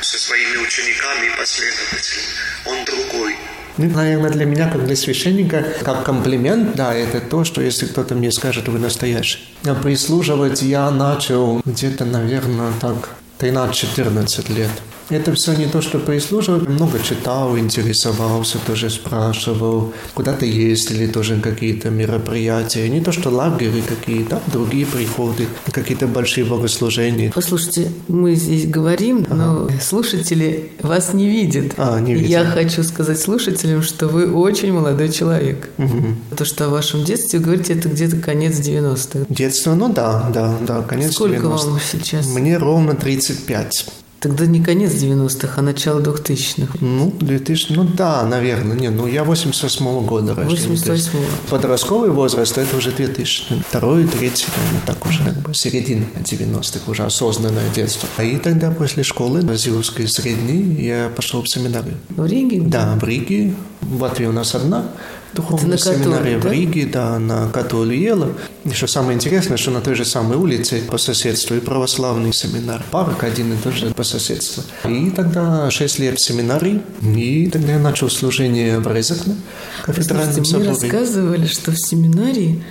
со 0.00 0.18
своими 0.18 0.56
учениками 0.56 1.26
и 1.26 1.36
последователями. 1.36 2.24
Он 2.64 2.84
другой. 2.86 3.36
Ну, 3.76 3.90
наверное, 3.90 4.30
для 4.30 4.46
меня, 4.46 4.70
как 4.70 4.86
для 4.86 4.96
священника, 4.96 5.74
как 5.84 6.04
комплимент, 6.04 6.74
да, 6.74 6.94
это 6.94 7.20
то, 7.20 7.44
что 7.44 7.60
если 7.60 7.86
кто-то 7.86 8.14
мне 8.14 8.32
скажет, 8.32 8.68
вы 8.68 8.78
настоящий. 8.78 9.38
А 9.64 9.74
прислуживать 9.74 10.62
я 10.62 10.90
начал 10.90 11.60
где-то, 11.66 12.06
наверное, 12.06 12.72
так, 12.80 13.10
13-14 13.38 14.52
лет. 14.54 14.70
Это 15.10 15.34
все 15.34 15.54
не 15.54 15.66
то, 15.66 15.80
что 15.80 15.98
прислуживал. 15.98 16.60
Много 16.60 17.00
читал, 17.00 17.58
интересовался, 17.58 18.58
тоже 18.64 18.90
спрашивал. 18.90 19.92
Куда-то 20.14 20.46
ездили 20.46 21.08
тоже 21.08 21.40
какие-то 21.40 21.90
мероприятия. 21.90 22.88
Не 22.88 23.00
то, 23.00 23.10
что 23.10 23.30
лагеры 23.30 23.82
какие-то, 23.82 24.36
а 24.36 24.50
другие 24.50 24.86
приходы, 24.86 25.48
какие-то 25.72 26.06
большие 26.06 26.44
богослужения. 26.44 27.32
Послушайте, 27.34 27.90
мы 28.06 28.36
здесь 28.36 28.66
говорим, 28.66 29.26
ага. 29.28 29.34
но 29.34 29.70
слушатели 29.80 30.70
вас 30.80 31.12
не 31.12 31.28
видят. 31.28 31.74
А, 31.76 31.98
не 31.98 32.14
видят. 32.14 32.30
Я 32.30 32.44
хочу 32.44 32.84
сказать 32.84 33.18
слушателям, 33.18 33.82
что 33.82 34.06
вы 34.06 34.32
очень 34.32 34.72
молодой 34.72 35.08
человек. 35.08 35.70
Угу. 35.78 36.36
То, 36.36 36.44
что 36.44 36.66
о 36.66 36.68
вашем 36.68 37.04
детстве 37.04 37.40
говорите, 37.40 37.74
это 37.74 37.88
где-то 37.88 38.16
конец 38.16 38.60
90-х. 38.60 39.26
Детство, 39.28 39.74
ну 39.74 39.92
да, 39.92 40.30
да, 40.32 40.56
да, 40.64 40.82
конец 40.82 41.14
Сколько 41.14 41.46
90-х. 41.46 41.48
вам 41.48 41.80
сейчас? 41.80 42.26
Мне 42.28 42.58
ровно 42.58 42.94
35. 42.94 43.86
Тогда 44.20 44.44
не 44.44 44.62
конец 44.62 44.92
90-х, 44.92 45.54
а 45.56 45.62
начало 45.62 46.00
2000-х. 46.00 46.74
Ну, 46.80 47.10
2000, 47.20 47.72
ну 47.72 47.84
да, 47.84 48.22
наверное. 48.26 48.76
Не, 48.76 48.90
ну 48.90 49.06
я 49.06 49.22
88-го 49.22 50.02
года 50.02 50.34
рожден. 50.34 50.72
88-го. 50.72 51.18
Подростковый 51.48 52.10
возраст– 52.10 52.58
это 52.58 52.76
уже 52.76 52.90
2000 52.92 53.62
Второй, 53.66 54.06
третий, 54.06 54.46
наверное, 54.56 54.82
так 54.84 55.06
уже 55.06 55.24
как 55.24 55.38
бы 55.40 55.54
середина 55.54 56.04
90-х, 56.16 56.90
уже 56.90 57.04
осознанное 57.04 57.70
детство. 57.74 58.08
А 58.18 58.22
и 58.22 58.36
тогда 58.36 58.70
после 58.70 59.04
школы 59.04 59.42
на 59.42 59.56
Зиловской 59.56 60.06
средней 60.06 60.84
я 60.84 61.08
пошел 61.08 61.42
в 61.42 61.48
семинарию. 61.48 61.96
В 62.10 62.26
Риге? 62.26 62.60
Да, 62.60 62.98
в 63.00 63.04
Риге. 63.04 63.54
В 63.80 64.02
Латвии 64.02 64.26
у 64.26 64.32
нас 64.32 64.54
одна 64.54 64.84
духовной 65.34 65.78
семинарии 65.78 66.36
в 66.36 66.46
Риге, 66.46 66.86
да, 66.86 67.18
на 67.18 67.48
Католиела. 67.48 68.32
Еще 68.64 68.86
самое 68.86 69.14
интересное, 69.16 69.56
что 69.56 69.70
на 69.70 69.80
той 69.80 69.94
же 69.94 70.04
самой 70.04 70.36
улице 70.36 70.82
по 70.90 70.98
соседству 70.98 71.56
и 71.56 71.60
православный 71.60 72.32
семинар. 72.32 72.82
Парк 72.90 73.24
один 73.24 73.52
и 73.52 73.56
тот 73.56 73.74
же 73.74 73.90
по 73.90 74.02
соседству. 74.02 74.62
И 74.88 75.10
тогда 75.10 75.70
6 75.70 75.98
лет 75.98 76.18
в 76.18 76.24
семинарии, 76.24 76.82
и 77.02 77.48
тогда 77.50 77.72
я 77.72 77.78
начал 77.78 78.10
служение 78.10 78.78
в 78.78 78.92
Резекне, 78.92 79.36
кафедральном 79.84 80.44
соборе. 80.44 80.70
Мне 80.70 80.80
рассказывали, 80.80 81.46
что 81.46 81.72
в 81.72 81.76
семинарии 81.76 82.62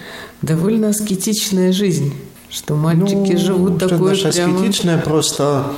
довольно 0.41 0.89
аскетичная 0.89 1.71
жизнь, 1.71 2.13
что 2.49 2.75
мальчики 2.75 3.33
ну, 3.33 3.37
живут 3.37 3.77
что 3.77 3.89
такое 3.89 4.15
прямо... 4.15 4.57
аскетичная 4.57 4.97
просто 4.97 5.73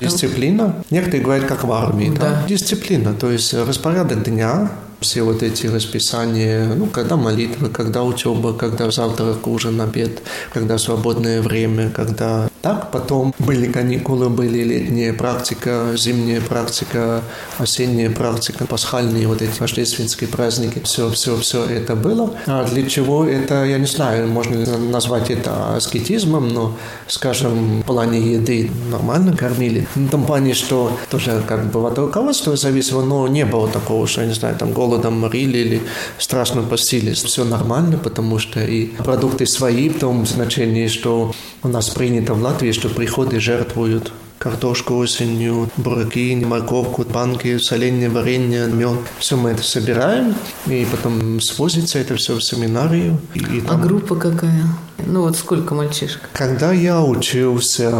Дисциплина. 0.00 0.84
Некоторые 0.90 1.22
говорят, 1.22 1.46
как 1.46 1.64
в 1.64 1.72
армии. 1.72 2.10
Да. 2.10 2.20
Да? 2.20 2.44
Дисциплина, 2.48 3.14
то 3.14 3.30
есть 3.30 3.54
распорядок 3.54 4.24
дня, 4.24 4.70
все 5.00 5.22
вот 5.22 5.42
эти 5.42 5.66
расписания, 5.66 6.66
ну, 6.74 6.86
когда 6.86 7.16
молитвы, 7.16 7.68
когда 7.68 8.02
учеба, 8.02 8.52
когда 8.54 8.90
завтрак, 8.90 9.46
ужин, 9.46 9.80
обед, 9.80 10.22
когда 10.52 10.78
свободное 10.78 11.42
время, 11.42 11.90
когда 11.90 12.48
так. 12.66 12.90
Потом 12.90 13.32
были 13.38 13.70
каникулы, 13.70 14.28
были 14.28 14.64
летняя 14.64 15.12
практика, 15.12 15.92
зимняя 15.96 16.40
практика, 16.40 17.22
осенняя 17.58 18.10
практика, 18.10 18.66
пасхальные 18.66 19.28
вот 19.28 19.42
эти 19.42 19.60
рождественские 19.60 20.28
праздники. 20.28 20.80
Все, 20.82 21.10
все, 21.10 21.36
все 21.36 21.64
это 21.64 21.94
было. 21.94 22.34
А 22.46 22.64
для 22.64 22.88
чего 22.88 23.24
это, 23.24 23.64
я 23.64 23.78
не 23.78 23.86
знаю, 23.86 24.28
можно 24.28 24.78
назвать 24.78 25.30
это 25.30 25.76
аскетизмом, 25.76 26.48
но, 26.48 26.76
скажем, 27.06 27.82
в 27.82 27.84
плане 27.84 28.20
еды 28.20 28.70
нормально 28.90 29.36
кормили. 29.36 29.86
В 29.94 30.08
том 30.08 30.24
плане, 30.24 30.54
что 30.54 30.98
тоже 31.10 31.42
как 31.46 31.66
бы 31.70 31.86
от 31.86 31.98
руководства 31.98 32.56
зависело, 32.56 33.04
но 33.04 33.28
не 33.28 33.44
было 33.44 33.68
такого, 33.68 34.06
что, 34.06 34.22
я 34.22 34.26
не 34.26 34.34
знаю, 34.34 34.56
там 34.56 34.72
голодом 34.72 35.20
морили 35.20 35.58
или 35.58 35.82
страшно 36.18 36.62
постились. 36.62 37.22
Все 37.22 37.44
нормально, 37.44 37.98
потому 37.98 38.38
что 38.38 38.60
и 38.60 38.86
продукты 38.86 39.46
свои 39.46 39.88
в 39.88 39.98
том 39.98 40.26
значении, 40.26 40.88
что 40.88 41.32
у 41.62 41.68
нас 41.68 41.90
принято 41.90 42.34
в 42.34 42.42
Латвии, 42.42 42.55
что 42.72 42.88
приходы 42.88 43.40
жертвуют 43.40 44.12
картошку 44.38 44.96
осенью, 44.96 45.70
бураки, 45.76 46.34
морковку, 46.44 47.04
банки, 47.04 47.58
соленье, 47.58 48.08
варенье, 48.08 48.66
мед. 48.66 48.98
Все 49.18 49.36
мы 49.36 49.50
это 49.50 49.62
собираем, 49.62 50.34
и 50.66 50.86
потом 50.90 51.40
свозится 51.40 51.98
это 51.98 52.16
все 52.16 52.34
в 52.34 52.42
семинарию. 52.42 53.18
И, 53.34 53.38
и 53.38 53.60
там... 53.60 53.80
А 53.80 53.84
группа 53.84 54.14
какая? 54.16 54.66
Ну 55.06 55.22
вот 55.22 55.36
сколько 55.36 55.74
мальчишек? 55.74 56.28
Когда 56.32 56.72
я 56.72 57.00
учился, 57.02 57.92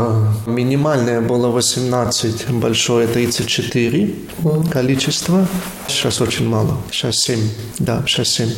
минимальное 0.47 1.21
было 1.21 1.49
18, 1.49 2.51
большое 2.51 3.07
34 3.07 4.15
О. 4.45 4.63
количество. 4.71 5.47
Сейчас 5.89 6.21
очень 6.21 6.49
мало. 6.49 6.77
Сейчас 6.91 7.17
7. 7.17 7.39
Да, 7.79 8.03
сейчас 8.07 8.29
7. 8.29 8.49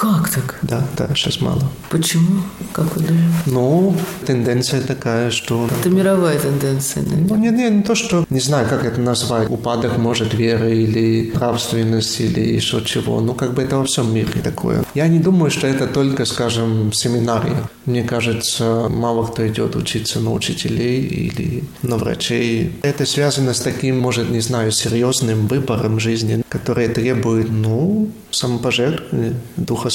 Как 0.00 0.30
так? 0.30 0.58
Да, 0.62 0.86
да, 0.96 1.08
сейчас 1.12 1.40
мало. 1.40 1.62
Почему? 1.90 2.42
Как 2.72 2.94
вы 2.94 3.02
думаете? 3.02 3.34
Ну, 3.46 3.96
тенденция 4.24 4.80
такая, 4.80 5.32
что... 5.32 5.68
Это 5.80 5.90
мировая 5.90 6.38
тенденция, 6.38 7.02
наверное. 7.02 7.28
Ну, 7.28 7.36
не, 7.36 7.50
не, 7.50 7.68
не 7.68 7.82
то, 7.82 7.96
что... 7.96 8.24
Не 8.30 8.38
знаю, 8.38 8.68
как 8.68 8.84
это 8.84 9.00
назвать. 9.00 9.50
Упадок, 9.50 9.98
может, 9.98 10.34
веры 10.34 10.72
или 10.72 11.32
нравственности 11.34 12.22
или 12.22 12.54
еще 12.54 12.80
чего. 12.84 13.20
Ну, 13.20 13.34
как 13.34 13.54
бы 13.54 13.62
это 13.62 13.76
во 13.76 13.84
всем 13.84 14.14
мире 14.14 14.40
такое. 14.40 14.84
Я 14.94 15.08
не 15.08 15.18
думаю, 15.18 15.50
что 15.50 15.66
это 15.66 15.88
только, 15.88 16.26
скажем, 16.26 16.92
семинарии. 16.92 17.56
Мне 17.84 18.04
кажется, 18.04 18.86
мало 18.88 19.26
кто 19.26 19.48
идет 19.48 19.74
учиться 19.74 20.20
на 20.20 20.32
учителей 20.32 21.00
или 21.00 21.64
на 21.82 21.96
врачей. 21.96 22.72
Это 22.82 23.04
связано 23.04 23.52
с 23.52 23.60
таким, 23.60 23.98
может, 23.98 24.30
не 24.30 24.40
знаю, 24.40 24.70
серьезным 24.70 25.48
выбором 25.48 25.98
жизни, 25.98 26.44
который 26.48 26.86
требует, 26.86 27.50
ну, 27.50 28.10
самопожертвования, 28.30 29.34
духослужения. 29.56 29.87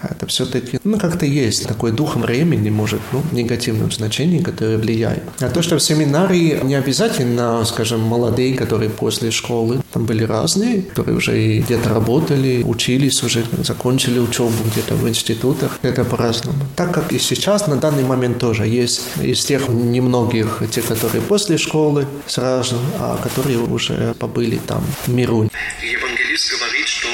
А 0.00 0.08
это 0.10 0.26
все-таки, 0.26 0.78
ну, 0.84 0.98
как-то 0.98 1.26
есть 1.26 1.66
такой 1.66 1.92
дух 1.92 2.16
времени, 2.16 2.70
может, 2.70 3.00
ну, 3.12 3.20
в 3.20 3.32
негативном 3.32 3.90
значении, 3.92 4.42
который 4.42 4.76
влияет. 4.76 5.22
А 5.40 5.48
то, 5.48 5.62
что 5.62 5.78
в 5.78 5.82
семинарии 5.82 6.60
не 6.62 6.74
обязательно, 6.74 7.64
скажем, 7.64 8.00
молодые, 8.00 8.54
которые 8.54 8.90
после 8.90 9.30
школы, 9.30 9.80
там 9.92 10.06
были 10.06 10.24
разные, 10.24 10.82
которые 10.82 11.16
уже 11.16 11.58
где-то 11.58 11.88
работали, 11.88 12.62
учились 12.64 13.22
уже, 13.22 13.44
закончили 13.62 14.18
учебу 14.18 14.52
где-то 14.72 14.94
в 14.94 15.08
институтах. 15.08 15.78
Это 15.82 16.04
по-разному. 16.04 16.58
Так 16.76 16.92
как 16.92 17.12
и 17.12 17.18
сейчас, 17.18 17.66
на 17.66 17.76
данный 17.76 18.04
момент 18.04 18.38
тоже 18.38 18.66
есть 18.66 19.02
из 19.22 19.44
тех 19.44 19.68
немногих, 19.68 20.62
те, 20.70 20.82
которые 20.82 21.22
после 21.22 21.58
школы 21.58 22.06
сразу, 22.26 22.76
а 22.98 23.18
которые 23.22 23.58
уже 23.58 24.14
побыли 24.18 24.60
там 24.66 24.82
в 25.06 25.08
миру. 25.12 25.48
Евангелист 25.82 26.58
говорит, 26.58 26.88
что 26.88 27.08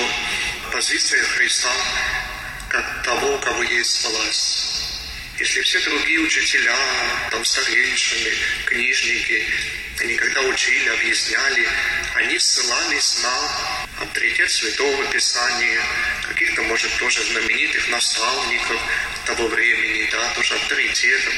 позиция 0.81 1.23
Христа 1.25 1.71
как 2.71 3.03
того, 3.05 3.37
кого 3.37 3.63
есть 3.65 4.03
власть. 4.03 4.97
Если 5.39 5.61
все 5.61 5.79
другие 5.81 6.21
учителя, 6.21 6.75
там 7.31 7.45
старейшины, 7.45 8.33
книжники, 8.65 9.45
они 10.01 10.15
когда 10.15 10.41
учили, 10.41 10.89
объясняли, 10.89 11.69
они 12.15 12.39
ссылались 12.39 13.19
на 13.23 14.05
авторитет 14.05 14.51
Святого 14.51 15.05
Писания, 15.13 15.83
каких-то, 16.27 16.63
может, 16.63 16.91
тоже 16.97 17.23
знаменитых 17.25 17.87
наставников 17.89 18.81
того 19.27 19.49
времени, 19.49 20.09
да, 20.11 20.33
тоже 20.35 20.55
авторитетов. 20.55 21.35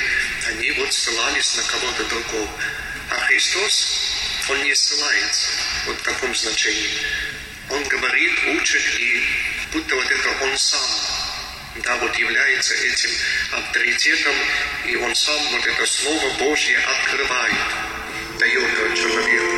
Они 0.51 0.71
вот 0.71 0.93
ссылались 0.93 1.57
на 1.57 1.65
кого-то 1.65 2.05
другого. 2.05 2.61
А 3.11 3.15
Христос, 3.27 4.47
Он 4.51 4.63
не 4.63 4.75
ссылается 4.77 5.49
вот 5.87 5.99
в 5.99 6.03
таком 6.03 6.33
значении. 6.33 7.01
Он 7.73 7.83
говорит, 7.89 8.33
учит, 8.49 8.83
и 9.01 9.23
будто 9.73 9.95
вот 9.95 10.11
это 10.11 10.29
Он 10.45 10.59
сам 10.59 11.03
да, 11.77 11.97
вот 11.97 12.15
является 12.17 12.75
этим 12.75 13.11
авторитетом, 13.53 14.35
и 14.87 14.97
он 14.97 15.15
сам 15.15 15.41
вот 15.53 15.67
это 15.67 15.87
Слово 15.87 16.31
Божье 16.39 16.79
открывает, 16.79 17.55
дает 18.39 18.95
человеку. 18.95 19.52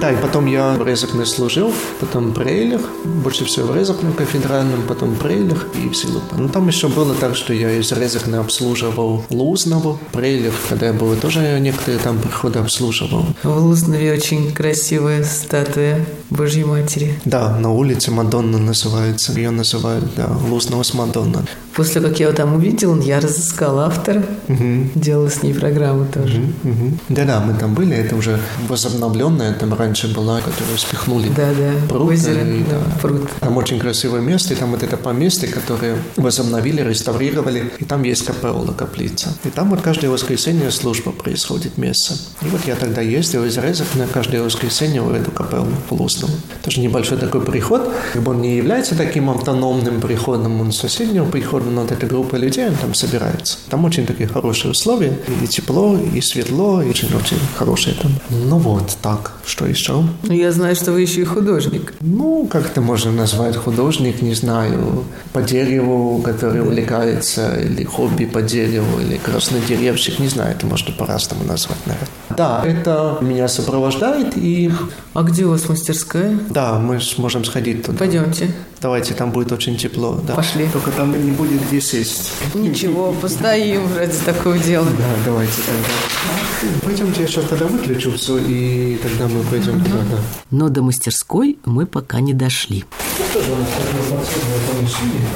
Да, 0.00 0.12
и 0.12 0.16
потом 0.16 0.46
я 0.46 0.74
в 0.74 0.86
Резакне 0.86 1.24
служил, 1.24 1.72
потом 2.00 2.30
в 2.30 2.34
Прейлях, 2.34 2.82
больше 3.04 3.44
всего 3.46 3.68
в 3.68 3.76
Резакне 3.76 4.12
кафедральном, 4.12 4.82
потом 4.86 5.14
в 5.14 5.18
Прейлях 5.18 5.66
и 5.82 5.88
в 5.88 5.94
Силупе. 5.94 6.36
Ну, 6.36 6.48
там 6.48 6.68
еще 6.68 6.88
было 6.88 7.14
так, 7.14 7.34
что 7.34 7.54
я 7.54 7.70
из 7.72 7.92
Резакне 7.92 8.36
обслуживал 8.36 9.24
Лузнову, 9.30 9.98
Прейлях, 10.12 10.54
когда 10.68 10.86
я 10.86 10.92
был, 10.92 11.16
тоже 11.16 11.58
некоторые 11.60 11.98
там 11.98 12.18
приходы 12.18 12.58
обслуживал. 12.58 13.24
В 13.42 13.58
Лузнове 13.58 14.12
очень 14.12 14.52
красивая 14.52 15.24
статуя 15.24 16.04
Божьей 16.30 16.64
Матери. 16.64 17.18
Да, 17.24 17.56
на 17.56 17.72
улице 17.72 18.10
Мадонна 18.10 18.58
называется. 18.58 19.32
Ее 19.32 19.50
называют, 19.50 20.04
да, 20.14 20.28
Лузнова 20.48 20.82
с 20.82 20.92
Мадонна. 20.92 21.46
После 21.76 22.00
как 22.00 22.18
я 22.18 22.28
его 22.28 22.36
там 22.36 22.54
увидел, 22.54 22.98
я 23.00 23.20
разыскал 23.20 23.80
автора, 23.80 24.24
угу. 24.48 24.88
делал 24.94 25.28
с 25.28 25.42
ней 25.42 25.52
программу 25.52 26.06
тоже. 26.06 26.38
Угу, 26.38 26.70
угу. 26.70 26.98
Да-да, 27.10 27.40
мы 27.40 27.52
там 27.52 27.74
были, 27.74 27.94
это 27.94 28.16
уже 28.16 28.40
возобновленная, 28.66 29.52
там 29.52 29.74
раньше 29.74 30.12
была, 30.14 30.40
которую 30.40 30.78
спихнули. 30.78 31.28
Да-да, 31.28 31.72
пруд, 31.86 32.12
озеро, 32.12 32.40
и, 32.40 32.60
да, 32.60 32.78
да. 32.78 33.00
пруд. 33.02 33.28
Там 33.40 33.58
очень 33.58 33.78
красивое 33.78 34.22
место, 34.22 34.54
и 34.54 34.56
там 34.56 34.70
вот 34.70 34.82
это 34.82 34.96
поместье, 34.96 35.48
которое 35.48 35.96
возобновили, 36.16 36.80
реставрировали, 36.80 37.70
и 37.78 37.84
там 37.84 38.04
есть 38.04 38.24
капелла, 38.24 38.72
каплица. 38.72 39.28
И 39.44 39.50
там 39.50 39.68
вот 39.68 39.82
каждое 39.82 40.08
воскресенье 40.08 40.70
служба 40.70 41.12
происходит 41.12 41.76
место. 41.76 42.14
И 42.40 42.46
вот 42.46 42.62
я 42.66 42.76
тогда 42.76 43.02
ездил 43.02 43.44
из 43.44 43.58
Резок 43.58 43.88
на 43.96 44.06
каждое 44.06 44.42
воскресенье 44.42 45.02
в 45.02 45.12
эту 45.12 45.30
капеллу 45.30 45.68
Полуснову. 45.90 46.32
Тоже 46.62 46.80
небольшой 46.80 47.18
такой 47.18 47.42
приход, 47.42 47.86
как 48.14 48.22
бы 48.22 48.30
он 48.32 48.40
не 48.40 48.56
является 48.56 48.94
таким 48.94 49.28
автономным 49.28 50.00
приходом, 50.00 50.58
он 50.60 50.72
соседнего 50.72 51.26
прихода, 51.26 51.65
вот 51.70 51.92
эта 51.92 52.06
группа 52.06 52.36
людей 52.36 52.68
там 52.80 52.94
собирается. 52.94 53.58
Там 53.68 53.84
очень 53.84 54.06
такие 54.06 54.28
хорошие 54.28 54.70
условия, 54.70 55.18
и 55.42 55.46
тепло, 55.46 55.98
и 55.98 56.20
светло, 56.20 56.82
и 56.82 56.88
очень-очень 56.90 57.38
хорошие 57.56 57.94
там. 57.94 58.12
Ну 58.30 58.58
вот, 58.58 58.96
так, 59.02 59.32
что 59.44 59.66
еще? 59.66 60.04
Ну, 60.22 60.32
я 60.32 60.52
знаю, 60.52 60.76
что 60.76 60.92
вы 60.92 61.02
еще 61.02 61.22
и 61.22 61.24
художник. 61.24 61.94
Ну, 62.00 62.46
как 62.46 62.66
это 62.66 62.80
можно 62.80 63.12
назвать 63.12 63.56
художник, 63.56 64.22
не 64.22 64.34
знаю, 64.34 65.04
по 65.32 65.42
дереву, 65.42 66.20
который 66.22 66.60
увлекается, 66.62 67.56
или 67.56 67.84
хобби 67.84 68.24
по 68.26 68.42
дереву, 68.42 69.00
или 69.00 69.16
красный 69.16 69.60
деревщик, 69.68 70.18
не 70.18 70.28
знаю, 70.28 70.52
это 70.52 70.66
можно 70.66 70.92
по-разному 70.92 71.44
назвать, 71.44 71.78
наверное. 71.86 72.08
Да, 72.36 72.62
это 72.64 73.18
меня 73.20 73.48
сопровождает, 73.48 74.36
и 74.36 74.70
А 75.14 75.22
где 75.22 75.44
у 75.44 75.50
вас 75.50 75.68
мастерская? 75.68 76.38
да, 76.50 76.78
мы 76.78 77.00
сможем 77.00 77.44
сходить 77.44 77.84
туда. 77.84 77.98
Пойдемте. 77.98 78.50
Давайте, 78.80 79.14
там 79.14 79.30
будет 79.30 79.52
очень 79.52 79.76
тепло. 79.76 80.20
Да. 80.26 80.34
Пошли. 80.34 80.68
Только 80.72 80.90
там 80.90 81.12
не 81.24 81.30
будет 81.32 81.66
где 81.68 81.80
сесть. 81.80 82.30
Ничего, 82.54 83.12
постоим 83.12 83.82
ради 83.96 84.16
такого 84.24 84.58
дела. 84.58 84.86
Да, 84.98 85.04
давайте 85.24 85.52
тогда. 85.62 86.80
Пойдемте, 86.82 87.22
я 87.22 87.26
сейчас 87.28 87.44
тогда 87.44 87.66
выключу 87.66 88.12
все, 88.12 88.38
и 88.38 88.96
тогда 89.02 89.28
мы 89.28 89.42
пойдем 89.44 89.82
туда, 89.84 89.98
да. 90.10 90.18
Но 90.50 90.68
до 90.68 90.82
мастерской 90.82 91.58
мы 91.64 91.86
пока 91.86 92.20
не 92.20 92.32
дошли. 92.34 92.84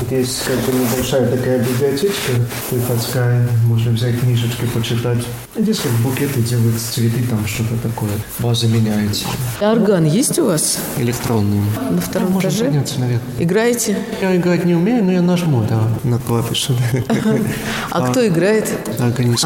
Здесь 0.07 0.43
как 0.47 0.57
бы 0.61 0.73
небольшая 0.79 1.29
такая 1.31 1.59
библиотечка 1.65 2.33
приходская. 2.71 3.49
Можно 3.67 3.93
взять 3.93 4.19
книжечки, 4.21 4.65
почитать. 4.75 5.25
Здесь 5.57 5.81
как 5.81 5.93
букеты 5.93 6.41
делают, 6.41 6.81
цветы, 6.81 7.23
там 7.29 7.47
что-то 7.47 7.77
такое. 7.83 8.11
База 8.39 8.67
меняется. 8.67 9.27
Орган 9.61 10.05
есть 10.07 10.39
у 10.39 10.47
вас 10.47 10.79
Электронные. 10.99 11.63
на 11.91 12.01
втором 12.01 12.33
Можно 12.33 12.49
этаже? 12.49 12.65
подняться 12.65 13.01
наверх. 13.01 13.21
Играете? 13.39 13.97
Я 14.21 14.37
играть 14.37 14.65
не 14.65 14.75
умею, 14.75 15.05
но 15.05 15.13
я 15.13 15.23
нажму, 15.23 15.65
да, 15.69 15.81
на 16.05 16.19
клавишу. 16.19 16.75
А 17.91 18.09
кто 18.09 18.27
играет? 18.27 18.69
А. 18.99 19.11
такая. 19.11 19.37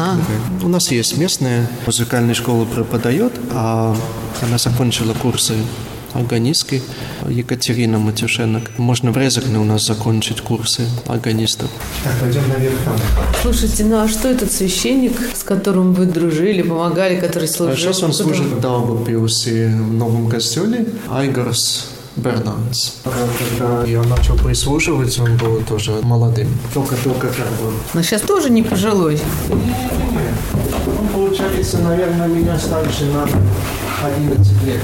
У 0.63 0.67
нас 0.67 0.91
есть 0.91 1.17
местная 1.17 1.67
музыкальная 1.85 2.35
школа 2.35 2.65
преподает, 2.65 3.33
а 3.51 3.95
она 4.41 4.57
закончила 4.57 5.13
курсы 5.13 5.53
органистки 6.15 6.81
Екатерина 7.27 7.99
Матюшенок. 7.99 8.77
Можно 8.77 9.11
в 9.11 9.17
Резекне 9.17 9.59
у 9.59 9.63
нас 9.63 9.85
закончить 9.85 10.41
курсы 10.41 10.83
органистов. 11.07 11.69
Так, 12.03 12.13
пойдем 12.19 12.47
наверх 12.47 12.75
там. 12.85 12.95
Слушайте, 13.41 13.83
ну 13.83 13.97
а 13.97 14.07
что 14.07 14.29
этот 14.29 14.51
священник, 14.51 15.13
с 15.35 15.43
которым 15.43 15.93
вы 15.93 16.05
дружили, 16.05 16.61
помогали, 16.61 17.19
который 17.19 17.47
служил? 17.47 17.75
Сейчас 17.75 18.03
он 18.03 18.13
служит 18.13 18.45
в 18.45 18.59
Даугавпилсе 18.59 19.67
в 19.67 19.93
новом 19.93 20.29
костеле. 20.29 20.87
Айгарс 21.09 21.94
Бернанс. 22.15 22.97
Когда 23.03 23.83
я 23.85 24.01
начал 24.03 24.35
прислушивать, 24.37 25.19
он 25.19 25.37
был 25.37 25.61
тоже 25.67 25.99
молодым. 26.01 26.47
Только-только 26.73 27.27
как 27.27 27.47
бы 27.59 27.73
Но 27.93 28.01
сейчас 28.01 28.21
тоже 28.21 28.49
не 28.49 28.63
пожилой. 28.63 29.19
Он, 29.49 31.07
получается, 31.13 31.79
наверное, 31.79 32.27
меня 32.27 32.57
старше 32.57 33.05
на 33.05 33.27
11 34.07 34.63
лет. 34.63 34.81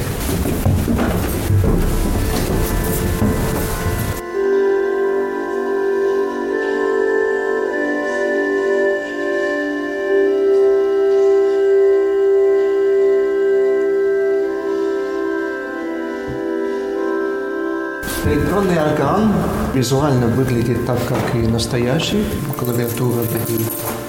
Электронный 18.23 18.79
орган 18.79 19.33
визуально 19.73 20.27
выглядит 20.27 20.85
так, 20.85 20.99
как 21.07 21.33
и 21.33 21.39
настоящий. 21.39 22.23
Клавиатура 22.55 23.23
такие 23.23 23.59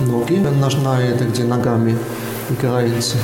ноги. 0.00 0.34
Ножная 0.34 1.14
это 1.14 1.24
где 1.24 1.44
ногами 1.44 1.98
играется. 2.50 3.16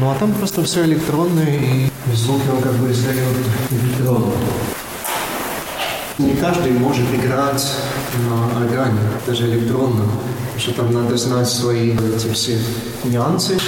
Ну 0.00 0.10
а 0.10 0.14
там 0.14 0.32
просто 0.32 0.62
все 0.62 0.84
электронное 0.84 1.58
и 1.58 1.90
звук 2.14 2.40
он 2.54 2.62
как 2.62 2.72
бы 2.74 2.92
издает 2.92 3.36
электронно. 3.70 4.32
Не 6.18 6.34
каждый 6.36 6.72
может 6.72 7.12
играть 7.12 7.72
на 8.28 8.60
органе, 8.60 9.00
даже 9.26 9.46
электронно. 9.46 10.04
Потому 10.04 10.60
что 10.60 10.72
там 10.74 10.94
надо 10.94 11.16
знать 11.16 11.48
свои 11.48 11.90
эти 11.90 12.32
все 12.32 12.56
нюансы, 13.02 13.58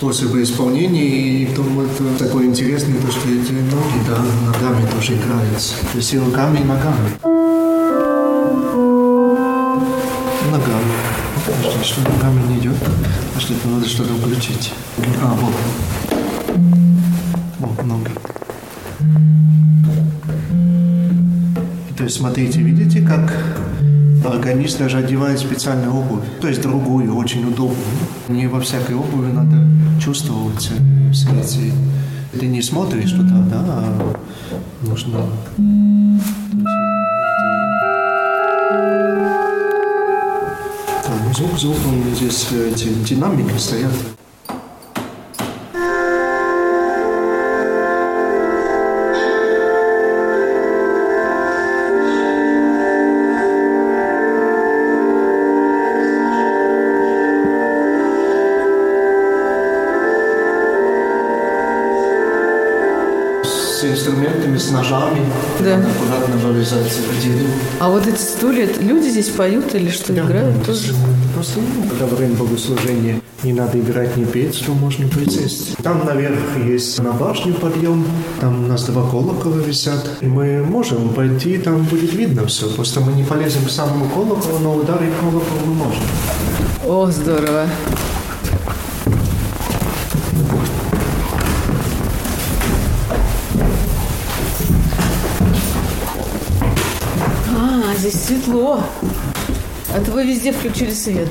способы 0.00 0.42
исполнения. 0.42 1.04
И 1.04 1.46
тому 1.54 1.82
это 1.82 2.24
такое 2.24 2.46
интересное, 2.46 2.98
то, 3.02 3.12
что 3.12 3.28
эти 3.28 3.52
ноги, 3.52 4.00
да, 4.08 4.16
ногами 4.46 4.86
тоже 4.90 5.12
играются. 5.14 5.74
То 5.92 5.98
есть 5.98 6.14
и 6.14 6.18
руками, 6.18 6.56
и 6.56 6.64
ногами. 6.64 7.10
Ногами. 10.50 10.94
Подожди, 11.44 11.84
что 11.84 12.00
ногами 12.00 12.40
не 12.48 12.60
идет? 12.60 12.76
А 13.36 13.40
что-то 13.40 13.68
надо 13.68 13.86
что-то 13.86 14.14
включить. 14.14 14.72
А, 15.22 15.34
вот. 15.34 15.52
Вот 17.58 17.84
ноги. 17.84 18.10
То 21.98 22.04
есть, 22.04 22.16
смотрите, 22.16 22.60
видите, 22.60 23.02
как 23.02 23.30
органист 24.24 24.78
даже 24.78 24.96
одевает 24.96 25.38
специальную 25.38 25.94
обувь, 25.94 26.24
то 26.40 26.48
есть 26.48 26.62
другую, 26.62 27.14
очень 27.14 27.46
удобную. 27.46 27.76
Не 28.30 28.46
во 28.46 28.60
всякой 28.60 28.94
обуви 28.94 29.32
надо 29.32 29.56
чувствовать 30.00 30.70
э, 30.70 31.12
все 31.12 31.28
эти... 31.40 31.72
Ты 32.38 32.46
не 32.46 32.62
смотришь 32.62 33.10
туда, 33.10 33.44
да, 33.50 33.64
а 33.66 34.16
нужно... 34.82 35.18
Звук, 41.36 41.58
звук, 41.58 41.76
он 41.88 42.14
здесь 42.14 42.46
э, 42.52 42.70
эти 42.70 42.88
динамики 42.88 43.58
стоят. 43.58 43.92
Инструментами, 64.00 64.56
с 64.56 64.70
ножами. 64.70 65.20
Да. 65.60 65.76
Аккуратно 65.76 66.34
это 66.34 67.22
дерево. 67.22 67.50
А 67.78 67.90
вот 67.90 68.06
эти 68.06 68.18
стулья, 68.18 68.68
люди 68.80 69.08
здесь 69.08 69.28
поют 69.28 69.74
или 69.74 69.90
что, 69.90 70.14
играют 70.14 70.64
тоже? 70.64 70.94
Просто 71.34 71.60
ну, 71.60 71.88
когда 71.88 72.06
во 72.06 72.16
время 72.16 72.34
богослужения 72.34 73.20
не 73.42 73.52
надо 73.52 73.78
играть, 73.78 74.16
не 74.16 74.24
петь, 74.24 74.62
то 74.64 74.72
можно 74.72 75.06
присесть. 75.08 75.76
Там 75.82 76.04
наверх 76.04 76.38
есть 76.64 76.98
на 77.00 77.12
башню 77.12 77.54
подъем, 77.54 78.04
там 78.40 78.64
у 78.64 78.66
нас 78.66 78.84
два 78.84 79.08
колокола 79.08 79.56
висят. 79.56 80.10
И 80.20 80.26
мы 80.26 80.62
можем 80.62 81.10
пойти, 81.10 81.58
там 81.58 81.84
будет 81.84 82.12
видно 82.12 82.46
все. 82.46 82.68
Просто 82.68 83.00
мы 83.00 83.12
не 83.12 83.24
полезем 83.24 83.64
к 83.64 83.70
самому 83.70 84.08
колоколу, 84.10 84.58
но 84.58 84.74
ударить 84.74 85.12
колокол 85.20 85.58
мы 85.66 85.74
можем. 85.74 86.02
О, 86.86 87.10
здорово. 87.10 87.66
Здесь 98.10 98.24
светло. 98.24 98.80
А 99.94 100.00
то 100.00 100.10
вы 100.12 100.24
везде 100.24 100.52
включили 100.52 100.92
свет. 100.92 101.28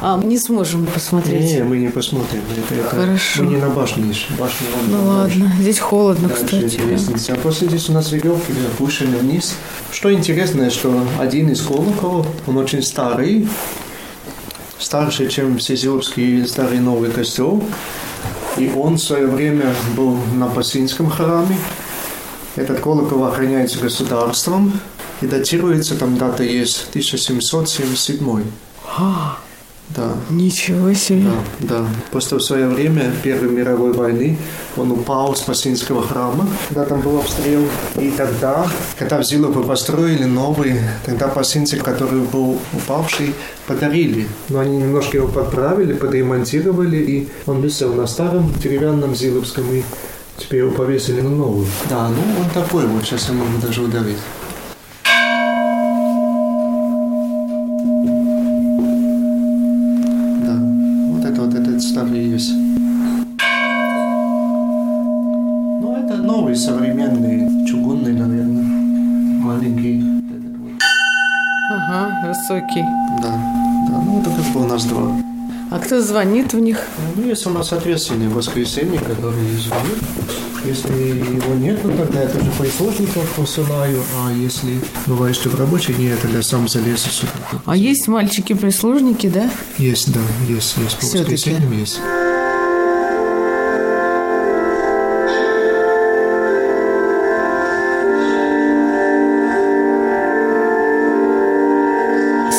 А, 0.00 0.16
мы 0.16 0.24
не 0.24 0.38
сможем 0.38 0.86
посмотреть. 0.86 1.52
Не, 1.52 1.64
мы 1.64 1.78
не 1.78 1.88
посмотрим. 1.88 2.40
Это, 2.56 2.74
это- 2.80 2.88
Хорошо. 2.88 3.42
Мы 3.42 3.50
не 3.50 3.56
на 3.56 3.68
башне, 3.68 4.04
лишь. 4.04 4.28
башня 4.38 4.66
вон 4.76 4.86
Ну 4.90 4.92
там 4.92 5.22
дальше. 5.24 5.38
ладно, 5.40 5.54
здесь 5.60 5.78
холодно, 5.80 6.28
Дальше 6.28 6.44
кстати. 6.44 6.80
лестницы. 6.88 7.30
А 7.30 7.36
после 7.36 7.68
здесь 7.68 7.88
у 7.88 7.92
нас 7.92 8.12
веревки 8.12 8.52
опущены 8.74 9.16
вниз. 9.16 9.54
Что 9.92 10.12
интересно, 10.12 10.70
что 10.70 11.04
один 11.18 11.50
из 11.50 11.62
колоколов, 11.62 12.26
он 12.46 12.58
очень 12.58 12.82
старый, 12.82 13.48
старше, 14.78 15.28
чем 15.28 15.58
Сизиловский 15.58 16.46
старый 16.46 16.78
новый 16.78 17.10
костел. 17.10 17.62
И 18.56 18.70
он 18.76 18.94
в 18.96 19.00
свое 19.02 19.26
время 19.26 19.74
был 19.96 20.16
на 20.34 20.46
Пасинском 20.46 21.10
храме. 21.10 21.56
Этот 22.54 22.80
колокол 22.80 23.24
охраняется 23.24 23.78
государством. 23.80 24.80
И 25.20 25.26
датируется, 25.26 25.96
там 25.96 26.16
дата 26.16 26.42
есть, 26.42 26.86
1777. 26.90 28.42
Да. 29.96 30.12
Ничего 30.28 30.92
себе. 30.92 31.30
Да, 31.60 31.78
да. 31.80 31.86
Просто 32.10 32.36
в 32.36 32.42
свое 32.42 32.68
время 32.68 33.10
Первой 33.22 33.48
мировой 33.48 33.92
войны 33.92 34.38
он 34.76 34.92
упал 34.92 35.34
с 35.34 35.40
Пасинского 35.40 36.02
храма, 36.06 36.46
когда 36.68 36.84
там 36.84 37.00
был 37.00 37.18
обстрел. 37.18 37.62
И 37.98 38.10
тогда, 38.10 38.66
когда 38.98 39.18
в 39.18 39.24
Зилове 39.24 39.62
построили 39.64 40.24
новый, 40.24 40.78
тогда 41.06 41.28
пасинцы, 41.28 41.78
который 41.78 42.20
был 42.20 42.58
упавший, 42.74 43.34
подарили. 43.66 44.28
Но 44.50 44.60
они 44.60 44.76
немножко 44.76 45.16
его 45.16 45.28
подправили, 45.28 45.94
подремонтировали, 45.94 46.98
и 46.98 47.28
он 47.46 47.62
висел 47.62 47.94
на 47.94 48.06
старом 48.06 48.52
деревянном 48.62 49.16
Зиловском, 49.16 49.72
и 49.72 49.82
теперь 50.36 50.60
его 50.60 50.70
повесили 50.70 51.22
на 51.22 51.30
новый. 51.30 51.66
Да, 51.88 52.08
ну 52.08 52.42
он 52.42 52.50
такой 52.50 52.86
вот, 52.86 53.04
сейчас 53.04 53.28
я 53.28 53.34
могу 53.34 53.58
даже 53.62 53.82
ударить. 53.82 54.18
Высокий. 72.68 72.84
Да, 73.22 73.32
да, 73.88 74.02
ну 74.04 74.20
это 74.20 74.30
как 74.30 74.52
бы 74.52 74.64
у 74.64 74.66
нас 74.66 74.84
два. 74.84 75.12
А 75.70 75.78
кто 75.78 76.00
звонит 76.00 76.52
в 76.52 76.60
них? 76.60 76.80
Ну, 77.16 77.24
есть 77.24 77.46
у 77.46 77.50
нас 77.50 77.72
ответственный 77.72 78.28
воскресенье, 78.28 78.98
который 78.98 79.50
звонит. 79.56 79.98
Если 80.64 80.92
его 80.92 81.54
нет, 81.54 81.80
то 81.82 81.88
тогда 81.88 82.22
я 82.22 82.28
тоже 82.28 82.50
прислужников 82.58 83.30
посылаю, 83.36 84.02
а 84.24 84.32
если 84.32 84.80
бывает, 85.06 85.36
что 85.36 85.50
в 85.50 85.54
рабочий 85.54 85.94
день, 85.94 86.08
я 86.08 86.16
тогда 86.16 86.42
сам 86.42 86.68
залезу 86.68 87.08
сюда. 87.10 87.32
А 87.64 87.76
есть 87.76 88.08
мальчики-прислужники, 88.08 89.28
да? 89.28 89.50
Есть, 89.78 90.12
да, 90.12 90.20
есть, 90.48 90.76
есть, 90.78 90.98
по 90.98 91.06
воскресеньям 91.06 91.72
есть. 91.72 92.00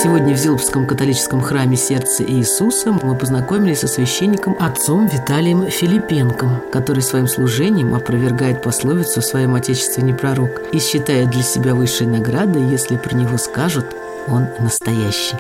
Сегодня 0.02 0.34
в 0.34 0.38
Зиловском 0.38 0.88
католическом 0.88 1.42
храме 1.42 1.76
Сердца 1.76 2.24
Иисуса 2.24 2.94
мы 2.94 3.16
познакомились 3.16 3.80
со 3.80 3.88
священником 3.90 4.56
отцом 4.58 5.08
Виталием 5.08 5.70
Филипенком, 5.70 6.62
который 6.72 7.02
своим 7.02 7.28
служением 7.28 7.94
опровергает 7.94 8.64
пословицу 8.64 9.20
«в 9.20 9.26
своем 9.26 9.56
отечестве 9.56 10.02
не 10.02 10.14
пророк» 10.14 10.62
и 10.72 10.80
считает 10.80 11.32
для 11.32 11.44
себя 11.44 11.76
высшей 11.76 12.08
наградой, 12.08 12.64
если 12.64 12.96
про 12.96 13.14
него 13.14 13.38
скажут 13.38 13.88
«он 14.30 14.48
настоящий». 14.62 15.36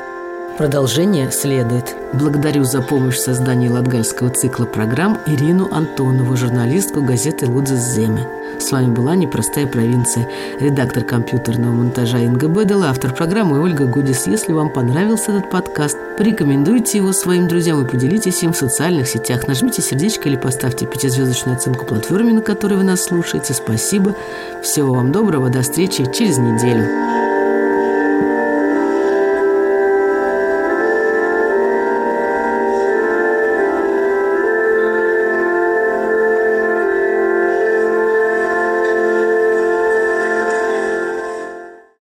Продолжение 0.59 1.31
следует. 1.31 1.95
Благодарю 2.11 2.65
за 2.65 2.81
помощь 2.81 3.15
в 3.15 3.21
создании 3.21 3.69
латгальского 3.69 4.29
цикла 4.29 4.65
программ 4.65 5.17
Ирину 5.25 5.69
Антонову, 5.71 6.35
журналистку 6.35 7.01
газеты 7.01 7.47
«Лудзес 7.47 7.79
Земе». 7.79 8.27
С 8.59 8.69
вами 8.69 8.93
была 8.93 9.15
«Непростая 9.15 9.67
провинция», 9.67 10.27
редактор 10.59 11.05
компьютерного 11.05 11.71
монтажа 11.71 12.19
Инга 12.19 12.49
Бедела, 12.49 12.89
автор 12.89 13.13
программы 13.13 13.61
Ольга 13.61 13.85
Гудис. 13.85 14.27
Если 14.27 14.51
вам 14.51 14.69
понравился 14.69 15.31
этот 15.31 15.49
подкаст, 15.49 15.97
порекомендуйте 16.17 16.97
его 16.97 17.13
своим 17.13 17.47
друзьям 17.47 17.81
и 17.85 17.89
поделитесь 17.89 18.43
им 18.43 18.51
в 18.51 18.57
социальных 18.57 19.07
сетях. 19.07 19.47
Нажмите 19.47 19.81
сердечко 19.81 20.27
или 20.27 20.35
поставьте 20.35 20.85
пятизвездочную 20.85 21.55
оценку 21.55 21.85
платформе, 21.85 22.33
на 22.33 22.41
которой 22.41 22.73
вы 22.73 22.83
нас 22.83 23.05
слушаете. 23.05 23.53
Спасибо. 23.53 24.13
Всего 24.61 24.93
вам 24.93 25.13
доброго. 25.13 25.49
До 25.49 25.61
встречи 25.61 26.05
через 26.11 26.37
неделю. 26.37 27.18